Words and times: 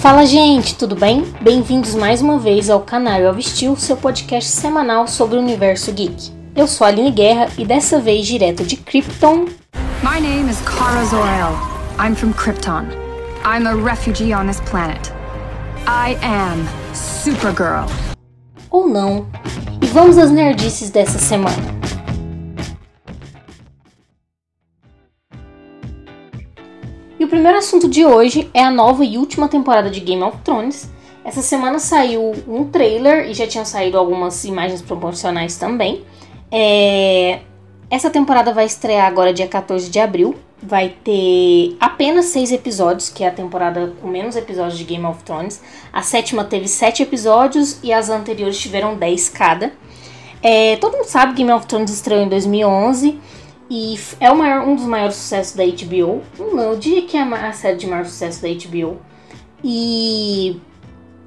Fala 0.00 0.24
gente, 0.24 0.76
tudo 0.76 0.96
bem? 0.96 1.26
Bem-vindos 1.42 1.94
mais 1.94 2.22
uma 2.22 2.38
vez 2.38 2.70
ao 2.70 2.80
canal 2.80 3.38
Steel, 3.38 3.76
seu 3.76 3.98
podcast 3.98 4.50
semanal 4.50 5.06
sobre 5.06 5.36
o 5.36 5.40
universo 5.40 5.92
geek. 5.92 6.32
Eu 6.56 6.66
sou 6.66 6.86
a 6.86 6.88
Aline 6.88 7.10
Guerra 7.10 7.50
e 7.58 7.66
dessa 7.66 8.00
vez 8.00 8.26
direto 8.26 8.64
de 8.64 8.78
Krypton. 8.78 9.44
My 10.02 10.18
name 10.18 10.50
is 10.50 10.58
Kara 10.62 11.04
Zor-El. 11.04 11.52
I'm 12.02 12.14
from 12.14 12.32
Krypton. 12.32 12.86
I'm 13.44 13.66
a 13.66 13.74
refugee 13.74 14.32
on 14.32 14.46
this 14.46 14.60
planet. 14.70 15.12
I 15.86 16.16
am 16.24 16.66
Supergirl. 16.94 17.84
Ou 18.70 18.88
não. 18.88 19.26
E 19.82 19.86
vamos 19.88 20.16
às 20.16 20.30
nerdices 20.30 20.88
dessa 20.88 21.18
semana. 21.18 21.79
Primeiro 27.30 27.58
assunto 27.58 27.88
de 27.88 28.04
hoje 28.04 28.50
é 28.52 28.60
a 28.60 28.70
nova 28.72 29.04
e 29.04 29.16
última 29.16 29.46
temporada 29.46 29.88
de 29.88 30.00
Game 30.00 30.22
of 30.22 30.38
Thrones. 30.38 30.90
Essa 31.24 31.40
semana 31.40 31.78
saiu 31.78 32.32
um 32.48 32.64
trailer 32.64 33.30
e 33.30 33.34
já 33.34 33.46
tinham 33.46 33.64
saído 33.64 33.96
algumas 33.96 34.44
imagens 34.44 34.82
promocionais 34.82 35.56
também. 35.56 36.04
É... 36.50 37.38
Essa 37.88 38.10
temporada 38.10 38.52
vai 38.52 38.66
estrear 38.66 39.06
agora 39.06 39.32
dia 39.32 39.46
14 39.46 39.88
de 39.88 40.00
abril. 40.00 40.34
Vai 40.60 40.94
ter 41.04 41.76
apenas 41.78 42.26
seis 42.26 42.50
episódios, 42.50 43.08
que 43.08 43.22
é 43.22 43.28
a 43.28 43.30
temporada 43.32 43.92
com 44.02 44.08
menos 44.08 44.34
episódios 44.34 44.76
de 44.76 44.84
Game 44.84 45.06
of 45.06 45.22
Thrones. 45.22 45.62
A 45.92 46.02
sétima 46.02 46.44
teve 46.44 46.66
sete 46.66 47.02
episódios 47.02 47.78
e 47.82 47.92
as 47.92 48.10
anteriores 48.10 48.58
tiveram 48.58 48.96
dez 48.96 49.28
cada. 49.28 49.72
É... 50.42 50.76
Todo 50.76 50.96
mundo 50.96 51.06
sabe 51.06 51.34
que 51.34 51.38
Game 51.44 51.52
of 51.52 51.66
Thrones 51.66 51.92
estreou 51.92 52.22
em 52.22 52.28
2011 52.28 53.20
e 53.70 53.96
é 54.18 54.34
maior, 54.34 54.66
um 54.66 54.74
dos 54.74 54.84
maiores 54.84 55.14
sucessos 55.14 55.54
da 55.54 55.64
HBO. 55.64 56.22
Não, 56.36 56.72
eu 56.72 56.78
diria 56.78 57.06
que 57.06 57.16
é 57.16 57.22
a 57.22 57.52
série 57.52 57.76
de 57.76 57.86
maior 57.86 58.04
sucesso 58.04 58.42
da 58.42 58.48
HBO. 58.48 58.98
E 59.62 60.60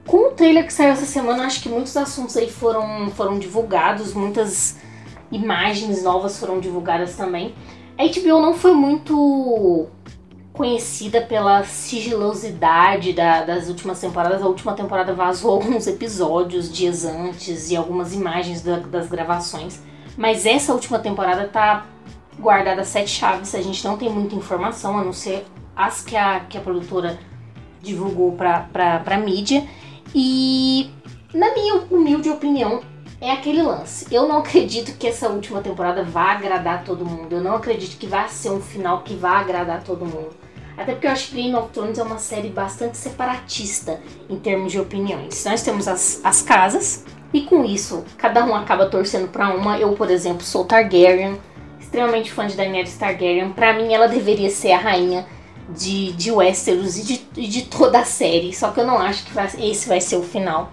com 0.05 0.27
o 0.27 0.31
trailer 0.31 0.65
que 0.65 0.73
saiu 0.73 0.89
essa 0.89 1.05
semana, 1.05 1.45
acho 1.45 1.63
que 1.63 1.69
muitos 1.69 1.95
assuntos 1.95 2.35
aí 2.35 2.51
foram, 2.51 3.09
foram 3.11 3.39
divulgados, 3.39 4.13
muitas 4.13 4.77
imagens 5.31 6.03
novas 6.03 6.37
foram 6.37 6.59
divulgadas 6.59 7.15
também. 7.15 7.55
A 7.97 8.03
HBO 8.03 8.41
não 8.41 8.53
foi 8.53 8.73
muito 8.73 9.87
conhecida 10.51 11.21
pela 11.21 11.63
sigilosidade 11.63 13.13
da, 13.13 13.45
das 13.45 13.69
últimas 13.69 14.01
temporadas. 14.01 14.41
A 14.41 14.47
última 14.47 14.73
temporada 14.73 15.13
vazou 15.13 15.51
alguns 15.55 15.87
episódios 15.87 16.69
dias 16.69 17.05
antes 17.05 17.71
e 17.71 17.75
algumas 17.77 18.13
imagens 18.13 18.61
da, 18.61 18.79
das 18.79 19.07
gravações. 19.07 19.81
Mas 20.17 20.45
essa 20.45 20.73
última 20.73 20.99
temporada 20.99 21.47
tá 21.47 21.87
guardada 22.39 22.83
sete 22.83 23.09
chaves, 23.09 23.55
a 23.55 23.61
gente 23.61 23.83
não 23.85 23.97
tem 23.97 24.09
muita 24.09 24.35
informação, 24.35 24.97
a 24.97 25.03
não 25.03 25.13
ser 25.13 25.45
as 25.75 26.03
que 26.03 26.15
a, 26.15 26.41
que 26.41 26.57
a 26.57 26.61
produtora 26.61 27.19
divulgou 27.81 28.31
pra 28.33 29.17
mídia. 29.17 29.67
E, 30.13 30.89
na 31.33 31.53
minha 31.53 31.75
humilde 31.89 32.29
opinião, 32.29 32.81
é 33.19 33.31
aquele 33.31 33.61
lance. 33.61 34.05
Eu 34.11 34.27
não 34.27 34.39
acredito 34.39 34.97
que 34.97 35.07
essa 35.07 35.29
última 35.29 35.61
temporada 35.61 36.03
vá 36.03 36.33
agradar 36.33 36.83
todo 36.83 37.05
mundo. 37.05 37.33
Eu 37.33 37.41
não 37.41 37.55
acredito 37.55 37.97
que 37.97 38.05
vá 38.05 38.27
ser 38.27 38.51
um 38.51 38.61
final 38.61 39.01
que 39.01 39.15
vá 39.15 39.39
agradar 39.39 39.83
todo 39.83 40.05
mundo. 40.05 40.31
Até 40.77 40.93
porque 40.93 41.07
eu 41.07 41.11
acho 41.11 41.29
que 41.29 41.35
Game 41.35 41.55
of 41.55 41.69
Thrones 41.69 41.99
é 41.99 42.03
uma 42.03 42.17
série 42.17 42.49
bastante 42.49 42.97
separatista 42.97 44.01
em 44.29 44.37
termos 44.37 44.71
de 44.71 44.79
opiniões. 44.79 45.45
Nós 45.45 45.61
temos 45.61 45.87
as, 45.87 46.19
as 46.23 46.41
casas, 46.41 47.05
e 47.31 47.41
com 47.41 47.63
isso, 47.63 48.03
cada 48.17 48.43
um 48.45 48.53
acaba 48.53 48.87
torcendo 48.87 49.27
para 49.27 49.55
uma. 49.55 49.77
Eu, 49.77 49.93
por 49.93 50.09
exemplo, 50.09 50.43
sou 50.43 50.65
Targaryen 50.65 51.37
extremamente 51.93 52.31
fã 52.31 52.47
de 52.47 52.55
Daenerys 52.55 52.97
Targaryen. 52.97 53.51
Para 53.51 53.73
mim, 53.73 53.93
ela 53.93 54.07
deveria 54.07 54.49
ser 54.49 54.71
a 54.71 54.79
rainha 54.79 55.25
de, 55.69 56.11
de 56.13 56.31
Westeros 56.31 56.97
e 56.97 57.03
de, 57.03 57.47
de 57.47 57.61
toda 57.65 57.99
a 57.99 58.03
série. 58.03 58.51
Só 58.51 58.71
que 58.71 58.79
eu 58.79 58.87
não 58.87 58.97
acho 58.97 59.23
que 59.23 59.31
vai, 59.31 59.47
esse 59.59 59.87
vai 59.87 60.01
ser 60.01 60.15
o 60.15 60.23
final. 60.23 60.71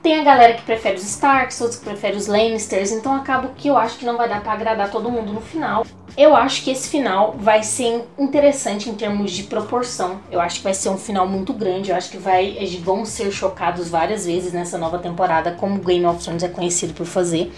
Tem 0.00 0.18
a 0.18 0.24
galera 0.24 0.54
que 0.54 0.62
prefere 0.62 0.96
os 0.96 1.02
Starks, 1.02 1.60
outros 1.60 1.78
que 1.78 1.84
preferem 1.84 2.16
os 2.16 2.26
Lannisters, 2.26 2.90
então 2.90 3.14
acaba 3.14 3.50
que 3.54 3.68
eu 3.68 3.76
acho 3.76 3.98
que 3.98 4.06
não 4.06 4.16
vai 4.16 4.28
dar 4.28 4.42
para 4.42 4.52
agradar 4.52 4.90
todo 4.90 5.10
mundo 5.10 5.30
no 5.30 5.42
final. 5.42 5.84
Eu 6.16 6.34
acho 6.34 6.64
que 6.64 6.70
esse 6.70 6.88
final 6.88 7.34
vai 7.38 7.62
ser 7.62 8.04
interessante 8.18 8.88
em 8.88 8.94
termos 8.94 9.32
de 9.32 9.42
proporção. 9.42 10.20
Eu 10.30 10.40
acho 10.40 10.58
que 10.58 10.64
vai 10.64 10.72
ser 10.72 10.88
um 10.88 10.96
final 10.96 11.26
muito 11.26 11.52
grande. 11.52 11.90
Eu 11.90 11.96
acho 11.96 12.10
que 12.10 12.16
vai, 12.16 12.56
vão 12.82 13.04
ser 13.04 13.30
chocados 13.30 13.90
várias 13.90 14.24
vezes 14.24 14.52
nessa 14.52 14.78
nova 14.78 14.98
temporada, 14.98 15.50
como 15.52 15.80
Game 15.80 16.06
of 16.06 16.22
Thrones 16.22 16.42
é 16.42 16.48
conhecido 16.48 16.94
por 16.94 17.06
fazer. 17.06 17.52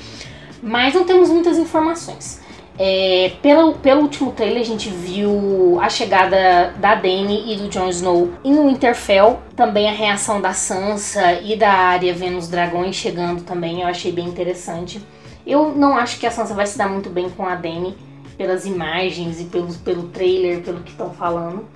Mas 0.62 0.94
não 0.94 1.04
temos 1.04 1.28
muitas 1.28 1.58
informações. 1.58 2.40
É, 2.78 3.32
pelo, 3.42 3.74
pelo 3.74 4.00
último 4.00 4.32
trailer 4.32 4.62
a 4.62 4.64
gente 4.64 4.88
viu 4.88 5.78
a 5.80 5.90
chegada 5.90 6.72
da 6.78 6.94
Dany 6.94 7.52
e 7.52 7.56
do 7.56 7.68
Jon 7.68 7.88
Snow 7.90 8.32
em 8.42 8.54
Winterfell, 8.66 9.40
também 9.54 9.88
a 9.88 9.92
reação 9.92 10.40
da 10.40 10.54
Sansa 10.54 11.34
e 11.42 11.54
da 11.54 11.70
Arya 11.70 12.14
vendo 12.14 12.38
os 12.38 12.48
dragões 12.48 12.96
chegando 12.96 13.42
também, 13.42 13.82
eu 13.82 13.88
achei 13.88 14.10
bem 14.10 14.26
interessante. 14.26 15.02
Eu 15.46 15.74
não 15.74 15.96
acho 15.96 16.18
que 16.18 16.26
a 16.26 16.30
Sansa 16.30 16.54
vai 16.54 16.66
se 16.66 16.78
dar 16.78 16.88
muito 16.88 17.10
bem 17.10 17.28
com 17.28 17.46
a 17.46 17.54
Dany 17.54 17.94
pelas 18.38 18.64
imagens 18.64 19.40
e 19.40 19.44
pelo, 19.44 19.72
pelo 19.74 20.04
trailer, 20.04 20.62
pelo 20.62 20.80
que 20.80 20.92
estão 20.92 21.10
falando. 21.10 21.66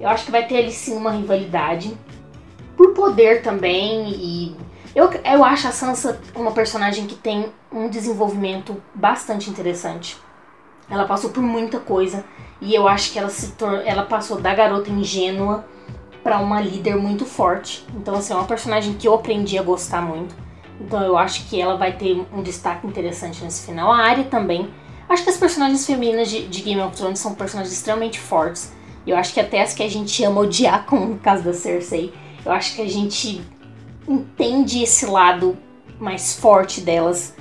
Eu 0.00 0.08
acho 0.08 0.24
que 0.24 0.30
vai 0.30 0.46
ter 0.46 0.58
ali 0.58 0.72
sim 0.72 0.96
uma 0.96 1.10
rivalidade 1.10 1.92
por 2.76 2.94
poder 2.94 3.42
também 3.42 4.08
e 4.10 4.56
eu, 4.94 5.10
eu 5.10 5.44
acho 5.44 5.68
a 5.68 5.70
Sansa 5.70 6.18
uma 6.34 6.52
personagem 6.52 7.06
que 7.06 7.14
tem 7.14 7.46
um 7.70 7.90
desenvolvimento 7.90 8.82
bastante 8.94 9.50
interessante. 9.50 10.16
Ela 10.88 11.04
passou 11.04 11.30
por 11.30 11.42
muita 11.42 11.78
coisa 11.78 12.24
e 12.60 12.74
eu 12.74 12.86
acho 12.88 13.12
que 13.12 13.18
ela 13.18 13.28
se 13.28 13.54
ela 13.84 14.04
passou 14.04 14.40
da 14.40 14.54
garota 14.54 14.90
ingênua 14.90 15.64
para 16.22 16.38
uma 16.38 16.60
líder 16.60 16.96
muito 16.96 17.24
forte. 17.24 17.86
Então 17.94 18.14
assim, 18.14 18.32
é 18.32 18.36
uma 18.36 18.46
personagem 18.46 18.94
que 18.94 19.06
eu 19.06 19.14
aprendi 19.14 19.58
a 19.58 19.62
gostar 19.62 20.02
muito. 20.02 20.34
Então 20.80 21.02
eu 21.02 21.16
acho 21.16 21.48
que 21.48 21.60
ela 21.60 21.76
vai 21.76 21.92
ter 21.92 22.26
um 22.32 22.42
destaque 22.42 22.86
interessante 22.86 23.42
nesse 23.42 23.64
final. 23.66 23.90
A 23.92 23.98
Arya 23.98 24.24
também. 24.24 24.68
Acho 25.08 25.22
que 25.22 25.30
as 25.30 25.36
personagens 25.36 25.86
femininas 25.86 26.28
de, 26.28 26.48
de 26.48 26.62
Game 26.62 26.80
of 26.80 26.96
Thrones 26.96 27.20
são 27.20 27.34
personagens 27.34 27.72
extremamente 27.72 28.18
fortes. 28.18 28.72
Eu 29.06 29.16
acho 29.16 29.32
que 29.32 29.38
até 29.38 29.62
as 29.62 29.72
que 29.72 29.82
a 29.82 29.88
gente 29.88 30.22
ama 30.24 30.40
odiar, 30.40 30.84
como 30.86 31.06
no 31.06 31.18
caso 31.18 31.44
da 31.44 31.52
Cersei, 31.52 32.12
eu 32.44 32.52
acho 32.52 32.74
que 32.74 32.82
a 32.82 32.88
gente 32.88 33.40
entende 34.08 34.82
esse 34.82 35.06
lado 35.06 35.56
mais 35.98 36.34
forte 36.34 36.80
delas 36.80 37.34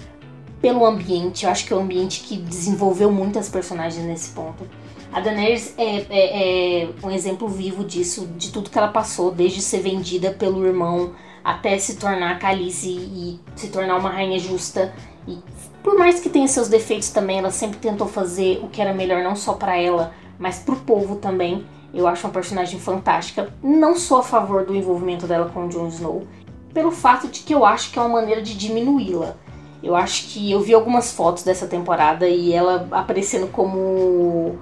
pelo 0.62 0.86
ambiente. 0.86 1.46
Eu 1.46 1.52
acho 1.52 1.66
que 1.66 1.74
é 1.74 1.76
o 1.76 1.80
ambiente 1.80 2.22
que 2.22 2.38
desenvolveu 2.38 3.12
muitas 3.12 3.50
personagens 3.50 4.06
nesse 4.06 4.32
ponto. 4.32 4.68
A 5.12 5.20
Daenerys 5.20 5.74
é, 5.78 6.06
é, 6.10 6.84
é, 6.84 6.90
um 7.02 7.10
exemplo 7.10 7.48
vivo 7.48 7.84
disso, 7.84 8.28
de 8.38 8.52
tudo 8.52 8.70
que 8.70 8.78
ela 8.78 8.90
passou, 8.90 9.32
desde 9.32 9.62
ser 9.62 9.80
vendida 9.80 10.32
pelo 10.32 10.66
irmão 10.66 11.14
até 11.46 11.78
se 11.78 11.98
tornar 11.98 12.40
Calice 12.40 12.90
e 12.90 13.40
se 13.56 13.70
tornar 13.70 13.98
uma 13.98 14.10
rainha 14.10 14.40
justa. 14.40 14.94
E 15.28 15.38
por 15.84 15.96
mais 15.98 16.20
que 16.20 16.28
tenha 16.28 16.48
seus 16.48 16.68
defeitos 16.68 17.12
também, 17.12 17.38
ela 17.38 17.52
sempre 17.52 17.78
tentou 17.78 18.08
fazer 18.08 18.60
o 18.64 18.68
que 18.68 18.82
era 18.82 18.94
melhor 18.94 19.24
não 19.24 19.36
só 19.36 19.54
para 19.54 19.78
ela, 19.78 20.12
mas 20.40 20.58
pro 20.58 20.76
povo 20.76 21.18
também. 21.18 21.64
Eu 21.94 22.08
acho 22.08 22.26
uma 22.26 22.34
personagem 22.34 22.80
fantástica. 22.80 23.54
Não 23.64 23.96
sou 23.96 24.18
a 24.18 24.24
favor 24.24 24.66
do 24.66 24.76
envolvimento 24.76 25.28
dela 25.28 25.50
com 25.54 25.68
o 25.68 25.70
Jon 25.70 25.88
Snow, 25.88 26.28
pelo 26.74 26.92
fato 26.92 27.28
de 27.28 27.42
que 27.42 27.54
eu 27.54 27.64
acho 27.64 27.92
que 27.92 28.00
é 28.00 28.02
uma 28.02 28.20
maneira 28.20 28.42
de 28.42 28.58
diminuí-la. 28.58 29.38
Eu 29.85 29.96
acho 29.96 30.29
que 30.29 30.51
eu 30.51 30.59
vi 30.62 30.73
algumas 30.73 31.12
fotos 31.12 31.44
dessa 31.44 31.68
temporada 31.68 32.28
e 32.28 32.51
ela 32.51 32.88
aparecendo 32.90 33.46
como 33.51 34.57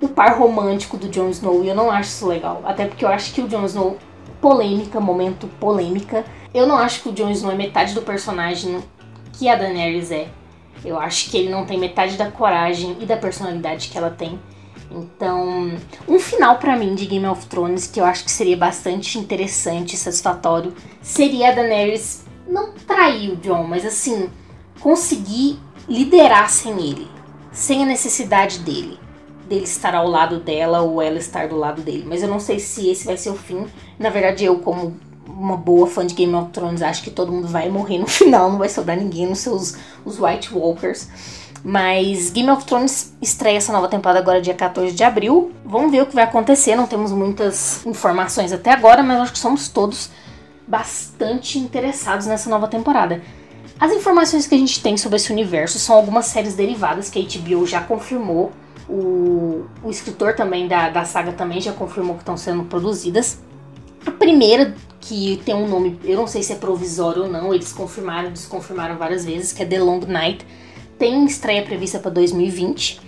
o 0.00 0.08
par 0.08 0.38
romântico 0.38 0.96
do 0.96 1.06
Jon 1.06 1.28
Snow 1.28 1.62
e 1.62 1.68
eu 1.68 1.74
não 1.74 1.90
acho 1.90 2.08
isso 2.08 2.26
legal. 2.26 2.62
Até 2.64 2.86
porque 2.86 3.04
eu 3.04 3.10
acho 3.10 3.34
que 3.34 3.42
o 3.42 3.46
Jon 3.46 3.66
Snow, 3.66 3.98
polêmica, 4.40 4.98
momento 4.98 5.46
polêmica, 5.60 6.24
eu 6.54 6.66
não 6.66 6.78
acho 6.78 7.02
que 7.02 7.10
o 7.10 7.12
Jon 7.12 7.30
Snow 7.30 7.52
é 7.52 7.54
metade 7.54 7.92
do 7.92 8.00
personagem 8.00 8.82
que 9.34 9.50
a 9.50 9.54
Daenerys 9.54 10.10
é. 10.10 10.28
Eu 10.82 10.98
acho 10.98 11.30
que 11.30 11.36
ele 11.36 11.50
não 11.50 11.66
tem 11.66 11.78
metade 11.78 12.16
da 12.16 12.30
coragem 12.30 12.96
e 13.00 13.04
da 13.04 13.18
personalidade 13.18 13.90
que 13.90 13.98
ela 13.98 14.10
tem. 14.10 14.40
Então, 14.90 15.72
um 16.08 16.18
final 16.18 16.56
para 16.56 16.74
mim 16.74 16.94
de 16.94 17.04
Game 17.04 17.26
of 17.26 17.44
Thrones 17.48 17.86
que 17.86 18.00
eu 18.00 18.04
acho 18.06 18.24
que 18.24 18.30
seria 18.30 18.56
bastante 18.56 19.18
interessante 19.18 19.92
e 19.92 19.98
satisfatório 19.98 20.72
seria 21.02 21.50
a 21.50 21.52
Daenerys 21.52 22.24
não 22.48 22.72
trair 22.72 23.30
o 23.30 23.36
Jon, 23.36 23.64
mas 23.64 23.84
assim, 23.84 24.30
conseguir 24.80 25.58
liderar 25.88 26.50
sem 26.50 26.72
ele, 26.80 27.08
sem 27.52 27.82
a 27.82 27.86
necessidade 27.86 28.58
dele, 28.60 28.98
dele 29.48 29.64
estar 29.64 29.94
ao 29.94 30.08
lado 30.08 30.40
dela 30.40 30.80
ou 30.80 31.00
ela 31.00 31.18
estar 31.18 31.48
do 31.48 31.56
lado 31.56 31.82
dele. 31.82 32.04
Mas 32.06 32.22
eu 32.22 32.28
não 32.28 32.40
sei 32.40 32.58
se 32.58 32.88
esse 32.88 33.04
vai 33.04 33.16
ser 33.16 33.30
o 33.30 33.36
fim. 33.36 33.66
Na 33.98 34.10
verdade, 34.10 34.44
eu, 34.44 34.58
como 34.58 34.96
uma 35.26 35.56
boa 35.56 35.86
fã 35.86 36.06
de 36.06 36.14
Game 36.14 36.34
of 36.34 36.50
Thrones, 36.50 36.82
acho 36.82 37.02
que 37.02 37.10
todo 37.10 37.32
mundo 37.32 37.48
vai 37.48 37.68
morrer 37.68 37.98
no 37.98 38.06
final, 38.08 38.50
não 38.50 38.58
vai 38.58 38.68
sobrar 38.68 38.96
ninguém 38.96 39.26
nos 39.26 39.40
seus 39.40 39.76
os 40.04 40.18
White 40.20 40.54
Walkers. 40.54 41.08
Mas 41.66 42.28
Game 42.30 42.50
of 42.50 42.66
Thrones 42.66 43.14
estreia 43.22 43.56
essa 43.56 43.72
nova 43.72 43.88
temporada 43.88 44.18
agora 44.18 44.40
dia 44.40 44.52
14 44.52 44.94
de 44.94 45.02
abril. 45.02 45.50
Vamos 45.64 45.90
ver 45.90 46.02
o 46.02 46.06
que 46.06 46.14
vai 46.14 46.24
acontecer. 46.24 46.76
Não 46.76 46.86
temos 46.86 47.10
muitas 47.10 47.84
informações 47.86 48.52
até 48.52 48.70
agora, 48.70 49.02
mas 49.02 49.18
acho 49.22 49.32
que 49.32 49.38
somos 49.38 49.68
todos 49.68 50.10
bastante 50.68 51.58
interessados 51.58 52.26
nessa 52.26 52.50
nova 52.50 52.68
temporada. 52.68 53.22
As 53.78 53.92
informações 53.92 54.46
que 54.46 54.54
a 54.54 54.58
gente 54.58 54.82
tem 54.82 54.96
sobre 54.96 55.16
esse 55.16 55.32
universo 55.32 55.78
são 55.78 55.96
algumas 55.96 56.26
séries 56.26 56.54
derivadas 56.54 57.10
que 57.10 57.18
a 57.18 57.22
HBO 57.22 57.66
já 57.66 57.80
confirmou. 57.80 58.52
O, 58.88 59.64
o 59.82 59.90
escritor 59.90 60.34
também 60.34 60.68
da, 60.68 60.90
da 60.90 61.04
saga 61.04 61.32
também 61.32 61.60
já 61.60 61.72
confirmou 61.72 62.14
que 62.14 62.22
estão 62.22 62.36
sendo 62.36 62.64
produzidas. 62.64 63.38
A 64.06 64.10
primeira 64.10 64.74
que 65.00 65.40
tem 65.44 65.54
um 65.54 65.68
nome, 65.68 65.98
eu 66.04 66.16
não 66.16 66.26
sei 66.26 66.42
se 66.42 66.52
é 66.52 66.56
provisório 66.56 67.24
ou 67.24 67.28
não, 67.28 67.52
eles 67.52 67.72
confirmaram, 67.72 68.30
desconfirmaram 68.32 68.96
várias 68.96 69.24
vezes, 69.24 69.52
que 69.52 69.62
é 69.62 69.66
The 69.66 69.78
Long 69.78 70.00
Night. 70.06 70.46
Tem 70.98 71.24
estreia 71.24 71.62
prevista 71.62 71.98
para 71.98 72.10
2020. 72.10 73.00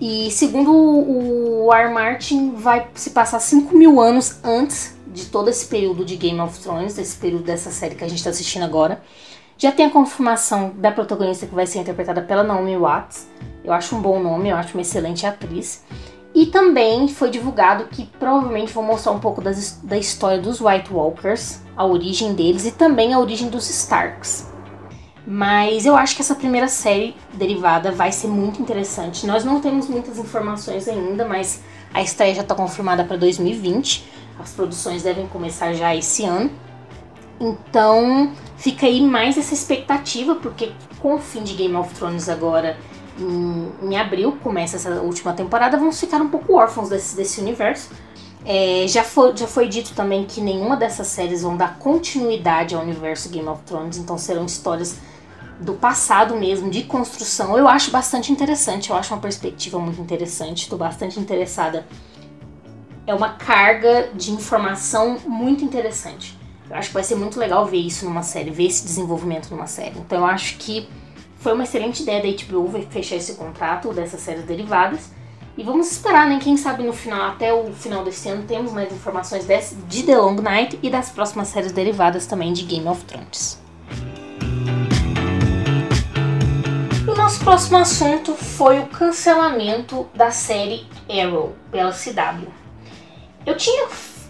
E 0.00 0.30
segundo 0.30 0.72
o 0.72 1.72
R. 1.72 1.92
Martin, 1.92 2.52
vai 2.54 2.88
se 2.94 3.10
passar 3.10 3.40
5 3.40 3.76
mil 3.76 4.00
anos 4.00 4.36
antes 4.44 4.96
de 5.06 5.26
todo 5.26 5.48
esse 5.48 5.66
período 5.66 6.04
de 6.04 6.16
Game 6.16 6.38
of 6.40 6.58
Thrones, 6.60 6.94
desse 6.94 7.16
período 7.16 7.44
dessa 7.44 7.70
série 7.70 7.94
que 7.94 8.04
a 8.04 8.08
gente 8.08 8.18
está 8.18 8.30
assistindo 8.30 8.64
agora. 8.64 9.02
Já 9.58 9.72
tem 9.72 9.86
a 9.86 9.90
confirmação 9.90 10.72
da 10.76 10.92
protagonista 10.92 11.44
que 11.44 11.54
vai 11.54 11.66
ser 11.66 11.80
interpretada 11.80 12.22
pela 12.22 12.44
Naomi 12.44 12.76
Watts. 12.76 13.26
Eu 13.64 13.72
acho 13.72 13.96
um 13.96 14.00
bom 14.00 14.22
nome, 14.22 14.50
eu 14.50 14.56
acho 14.56 14.74
uma 14.74 14.82
excelente 14.82 15.26
atriz. 15.26 15.84
E 16.32 16.46
também 16.46 17.08
foi 17.08 17.28
divulgado 17.28 17.86
que 17.86 18.04
provavelmente 18.04 18.72
vão 18.72 18.84
mostrar 18.84 19.10
um 19.10 19.18
pouco 19.18 19.42
das, 19.42 19.80
da 19.82 19.98
história 19.98 20.40
dos 20.40 20.60
White 20.60 20.92
Walkers, 20.92 21.60
a 21.76 21.84
origem 21.84 22.34
deles 22.34 22.66
e 22.66 22.70
também 22.70 23.12
a 23.12 23.18
origem 23.18 23.48
dos 23.48 23.68
Starks. 23.68 24.46
Mas 25.26 25.84
eu 25.84 25.96
acho 25.96 26.14
que 26.14 26.22
essa 26.22 26.36
primeira 26.36 26.68
série 26.68 27.16
derivada 27.34 27.90
vai 27.90 28.12
ser 28.12 28.28
muito 28.28 28.62
interessante. 28.62 29.26
Nós 29.26 29.44
não 29.44 29.60
temos 29.60 29.88
muitas 29.88 30.18
informações 30.18 30.86
ainda, 30.86 31.26
mas 31.26 31.64
a 31.92 32.00
estreia 32.00 32.36
já 32.36 32.42
está 32.42 32.54
confirmada 32.54 33.02
para 33.02 33.16
2020. 33.16 34.08
As 34.38 34.52
produções 34.52 35.02
devem 35.02 35.26
começar 35.26 35.72
já 35.72 35.96
esse 35.96 36.24
ano. 36.24 36.48
Então 37.40 38.32
fica 38.56 38.86
aí 38.86 39.00
mais 39.00 39.38
essa 39.38 39.54
expectativa, 39.54 40.34
porque 40.34 40.72
com 40.98 41.14
o 41.14 41.18
fim 41.18 41.42
de 41.42 41.54
Game 41.54 41.74
of 41.76 41.94
Thrones 41.94 42.28
agora 42.28 42.76
em, 43.18 43.72
em 43.82 43.96
abril, 43.96 44.38
começa 44.42 44.76
essa 44.76 45.00
última 45.00 45.32
temporada, 45.32 45.76
vamos 45.76 45.98
ficar 45.98 46.20
um 46.20 46.28
pouco 46.28 46.54
órfãos 46.54 46.88
desse, 46.88 47.16
desse 47.16 47.40
universo. 47.40 47.90
É, 48.44 48.86
já, 48.88 49.04
foi, 49.04 49.36
já 49.36 49.46
foi 49.46 49.68
dito 49.68 49.92
também 49.94 50.24
que 50.24 50.40
nenhuma 50.40 50.76
dessas 50.76 51.08
séries 51.08 51.42
vão 51.42 51.56
dar 51.56 51.78
continuidade 51.78 52.74
ao 52.74 52.82
universo 52.82 53.28
Game 53.28 53.48
of 53.48 53.62
Thrones, 53.64 53.98
então 53.98 54.16
serão 54.16 54.46
histórias 54.46 54.98
do 55.60 55.74
passado 55.74 56.36
mesmo, 56.36 56.70
de 56.70 56.84
construção. 56.84 57.58
Eu 57.58 57.68
acho 57.68 57.90
bastante 57.90 58.30
interessante, 58.30 58.90
eu 58.90 58.96
acho 58.96 59.12
uma 59.12 59.20
perspectiva 59.20 59.78
muito 59.78 60.00
interessante, 60.00 60.62
estou 60.62 60.78
bastante 60.78 61.18
interessada. 61.18 61.86
É 63.06 63.14
uma 63.14 63.30
carga 63.30 64.10
de 64.14 64.30
informação 64.30 65.18
muito 65.26 65.64
interessante. 65.64 66.37
Eu 66.70 66.76
acho 66.76 66.88
que 66.88 66.94
vai 66.94 67.04
ser 67.04 67.14
muito 67.14 67.38
legal 67.38 67.66
ver 67.66 67.78
isso 67.78 68.04
numa 68.04 68.22
série, 68.22 68.50
ver 68.50 68.66
esse 68.66 68.84
desenvolvimento 68.84 69.50
numa 69.50 69.66
série. 69.66 69.98
Então 69.98 70.18
eu 70.18 70.26
acho 70.26 70.56
que 70.58 70.88
foi 71.38 71.52
uma 71.52 71.64
excelente 71.64 72.02
ideia 72.02 72.22
da 72.22 72.44
HBO 72.44 72.68
fechar 72.90 73.16
esse 73.16 73.34
contrato 73.34 73.92
dessas 73.92 74.20
séries 74.20 74.44
derivadas. 74.44 75.10
E 75.56 75.62
vamos 75.62 75.90
esperar, 75.90 76.28
né? 76.28 76.38
Quem 76.40 76.56
sabe 76.56 76.84
no 76.84 76.92
final, 76.92 77.30
até 77.30 77.52
o 77.52 77.72
final 77.72 78.04
desse 78.04 78.28
ano, 78.28 78.44
temos 78.44 78.72
mais 78.72 78.92
informações 78.92 79.44
desse, 79.44 79.74
de 79.74 80.04
The 80.04 80.16
Long 80.16 80.36
Night 80.36 80.78
e 80.82 80.88
das 80.88 81.10
próximas 81.10 81.48
séries 81.48 81.72
derivadas 81.72 82.26
também 82.26 82.52
de 82.52 82.62
Game 82.64 82.86
of 82.86 83.04
Thrones. 83.04 83.58
o 87.08 87.14
nosso 87.14 87.40
próximo 87.42 87.78
assunto 87.78 88.34
foi 88.34 88.78
o 88.80 88.86
cancelamento 88.86 90.06
da 90.14 90.30
série 90.30 90.86
Arrow 91.08 91.54
pela 91.70 91.90
CW. 91.90 92.48
Eu 93.46 93.56
tinha 93.56 93.88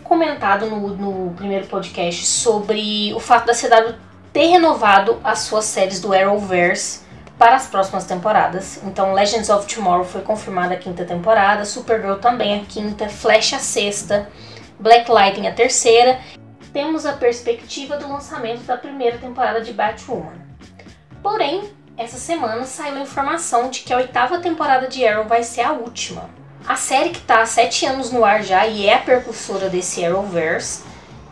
comentado 0.08 0.66
no, 0.66 0.88
no 0.96 1.34
primeiro 1.34 1.66
podcast 1.66 2.24
sobre 2.24 3.12
o 3.14 3.20
fato 3.20 3.46
da 3.46 3.52
CW 3.52 3.94
ter 4.32 4.46
renovado 4.46 5.20
as 5.22 5.40
suas 5.40 5.66
séries 5.66 6.00
do 6.00 6.14
Arrowverse 6.14 7.06
para 7.38 7.54
as 7.54 7.66
próximas 7.66 8.06
temporadas. 8.06 8.80
Então, 8.82 9.12
Legends 9.12 9.50
of 9.50 9.72
Tomorrow 9.72 10.04
foi 10.04 10.22
confirmada 10.22 10.74
a 10.74 10.78
quinta 10.78 11.04
temporada, 11.04 11.64
Supergirl 11.64 12.14
também 12.14 12.58
a 12.58 12.64
quinta, 12.64 13.08
Flash 13.08 13.52
a 13.52 13.58
sexta, 13.58 14.28
Black 14.80 15.10
Lightning 15.10 15.46
a 15.46 15.52
terceira. 15.52 16.18
Temos 16.72 17.04
a 17.04 17.12
perspectiva 17.12 17.96
do 17.96 18.08
lançamento 18.08 18.62
da 18.62 18.76
primeira 18.76 19.18
temporada 19.18 19.60
de 19.60 19.72
Batwoman. 19.72 20.32
Porém, 21.22 21.70
essa 21.96 22.16
semana 22.16 22.64
saiu 22.64 22.96
a 22.96 23.00
informação 23.00 23.68
de 23.68 23.80
que 23.80 23.92
a 23.92 23.98
oitava 23.98 24.38
temporada 24.38 24.88
de 24.88 25.06
Arrow 25.06 25.26
vai 25.26 25.42
ser 25.42 25.62
a 25.62 25.72
última. 25.72 26.37
A 26.68 26.76
série 26.76 27.08
que 27.08 27.20
está 27.20 27.40
há 27.40 27.46
sete 27.46 27.86
anos 27.86 28.12
no 28.12 28.22
ar 28.22 28.42
já 28.44 28.66
e 28.66 28.84
é 28.84 28.96
a 28.96 28.98
percussora 28.98 29.70
desse 29.70 30.04
Arrowverse. 30.04 30.82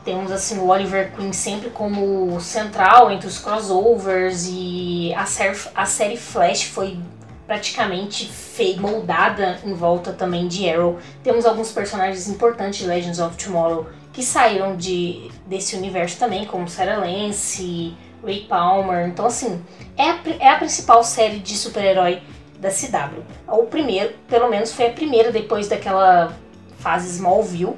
Temos 0.02 0.32
assim 0.32 0.58
o 0.58 0.68
Oliver 0.68 1.12
Queen 1.14 1.30
sempre 1.30 1.68
como 1.68 2.40
central 2.40 3.10
entre 3.10 3.26
os 3.26 3.38
crossovers 3.38 4.48
e 4.50 5.12
a 5.14 5.26
série, 5.26 5.58
a 5.74 5.84
série 5.84 6.16
Flash 6.16 6.62
foi 6.62 6.98
praticamente 7.46 8.26
feita, 8.26 8.80
moldada 8.80 9.60
em 9.62 9.74
volta 9.74 10.10
também 10.10 10.48
de 10.48 10.70
Arrow. 10.70 10.98
Temos 11.22 11.44
alguns 11.44 11.70
personagens 11.70 12.30
importantes 12.30 12.78
de 12.78 12.86
Legends 12.86 13.18
of 13.18 13.36
Tomorrow 13.36 13.88
que 14.14 14.22
saíram 14.22 14.74
de, 14.74 15.30
desse 15.44 15.76
universo 15.76 16.18
também, 16.18 16.46
como 16.46 16.66
Sarah 16.66 16.96
Lance, 16.96 17.94
Ray 18.24 18.46
Palmer. 18.48 19.06
Então, 19.06 19.26
assim, 19.26 19.62
é 19.98 20.08
a, 20.08 20.18
é 20.40 20.48
a 20.48 20.56
principal 20.56 21.04
série 21.04 21.40
de 21.40 21.54
super-herói 21.58 22.22
da 22.58 22.70
CW. 22.70 23.22
O 23.48 23.64
primeiro, 23.64 24.14
pelo 24.28 24.48
menos 24.48 24.72
foi 24.72 24.88
a 24.88 24.92
primeira 24.92 25.30
depois 25.30 25.68
daquela 25.68 26.36
fase 26.78 27.08
Smallville. 27.08 27.76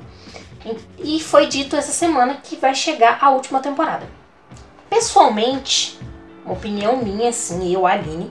E 0.98 1.20
foi 1.20 1.46
dito 1.46 1.76
essa 1.76 1.92
semana 1.92 2.34
que 2.42 2.56
vai 2.56 2.74
chegar 2.74 3.18
a 3.20 3.30
última 3.30 3.60
temporada. 3.60 4.06
Pessoalmente, 4.90 5.98
uma 6.44 6.54
opinião 6.54 6.96
minha, 6.98 7.30
assim, 7.30 7.72
eu, 7.72 7.86
Aline, 7.86 8.30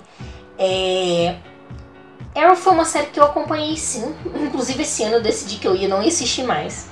é... 0.57 1.35
Arrow 2.35 2.55
foi 2.55 2.73
uma 2.73 2.85
série 2.85 3.07
que 3.07 3.19
eu 3.19 3.23
acompanhei 3.23 3.75
sim. 3.77 4.15
Inclusive 4.35 4.83
esse 4.83 5.03
ano 5.03 5.15
eu 5.15 5.21
decidi 5.21 5.57
que 5.57 5.67
eu 5.67 5.75
ia 5.75 5.87
não 5.87 5.99
assistir 5.99 6.43
mais. 6.43 6.89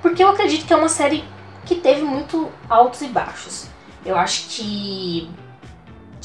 Porque 0.00 0.22
eu 0.22 0.28
acredito 0.28 0.66
que 0.66 0.72
é 0.72 0.76
uma 0.76 0.88
série 0.88 1.24
que 1.66 1.74
teve 1.74 2.02
muito 2.02 2.50
altos 2.68 3.02
e 3.02 3.06
baixos. 3.06 3.66
Eu 4.04 4.16
acho 4.16 4.48
que 4.48 5.30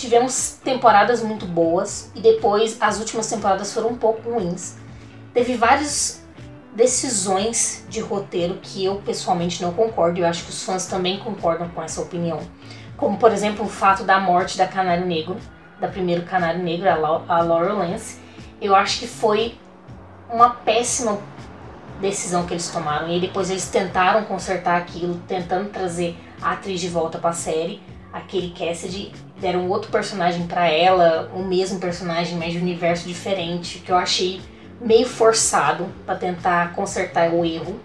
tivemos 0.05 0.59
temporadas 0.63 1.23
muito 1.23 1.47
boas 1.47 2.11
e 2.13 2.21
depois 2.21 2.77
as 2.79 2.99
últimas 2.99 3.27
temporadas 3.27 3.73
foram 3.73 3.89
um 3.89 3.97
pouco 3.97 4.29
ruins. 4.29 4.77
Teve 5.33 5.55
várias 5.55 6.23
decisões 6.75 7.83
de 7.89 8.01
roteiro 8.01 8.59
que 8.61 8.85
eu 8.85 8.97
pessoalmente 8.97 9.63
não 9.63 9.73
concordo 9.73 10.19
e 10.19 10.21
eu 10.21 10.27
acho 10.27 10.43
que 10.43 10.51
os 10.51 10.63
fãs 10.63 10.85
também 10.85 11.17
concordam 11.17 11.67
com 11.69 11.81
essa 11.81 12.01
opinião. 12.01 12.39
Como, 12.95 13.17
por 13.17 13.31
exemplo, 13.31 13.65
o 13.65 13.67
fato 13.67 14.03
da 14.03 14.19
morte 14.19 14.57
da 14.57 14.67
Canário 14.67 15.05
Negro, 15.05 15.37
da 15.79 15.87
primeira 15.87 16.21
Canário 16.21 16.63
Negro, 16.63 16.87
a 16.87 17.41
Laurel 17.41 17.77
Lance. 17.79 18.19
Eu 18.61 18.75
acho 18.75 18.99
que 18.99 19.07
foi 19.07 19.57
uma 20.29 20.51
péssima 20.51 21.19
decisão 21.99 22.45
que 22.45 22.53
eles 22.53 22.69
tomaram 22.69 23.09
e 23.11 23.19
depois 23.19 23.49
eles 23.49 23.67
tentaram 23.69 24.23
consertar 24.25 24.77
aquilo, 24.77 25.19
tentando 25.27 25.69
trazer 25.69 26.15
a 26.41 26.51
atriz 26.51 26.79
de 26.79 26.89
volta 26.89 27.17
para 27.17 27.31
a 27.31 27.33
série, 27.33 27.81
aquele 28.15 28.51
Cassidy 28.57 29.11
deram 29.37 29.69
outro 29.69 29.91
personagem 29.91 30.47
para 30.47 30.69
ela, 30.69 31.29
o 31.35 31.43
mesmo 31.43 31.79
personagem, 31.79 32.37
mas 32.37 32.53
de 32.53 32.59
universo 32.59 33.05
diferente, 33.05 33.79
que 33.79 33.91
eu 33.91 33.97
achei 33.97 34.41
meio 34.79 35.05
forçado 35.05 35.87
para 36.05 36.15
tentar 36.15 36.73
consertar 36.73 37.33
o 37.33 37.43
erro, 37.43 37.77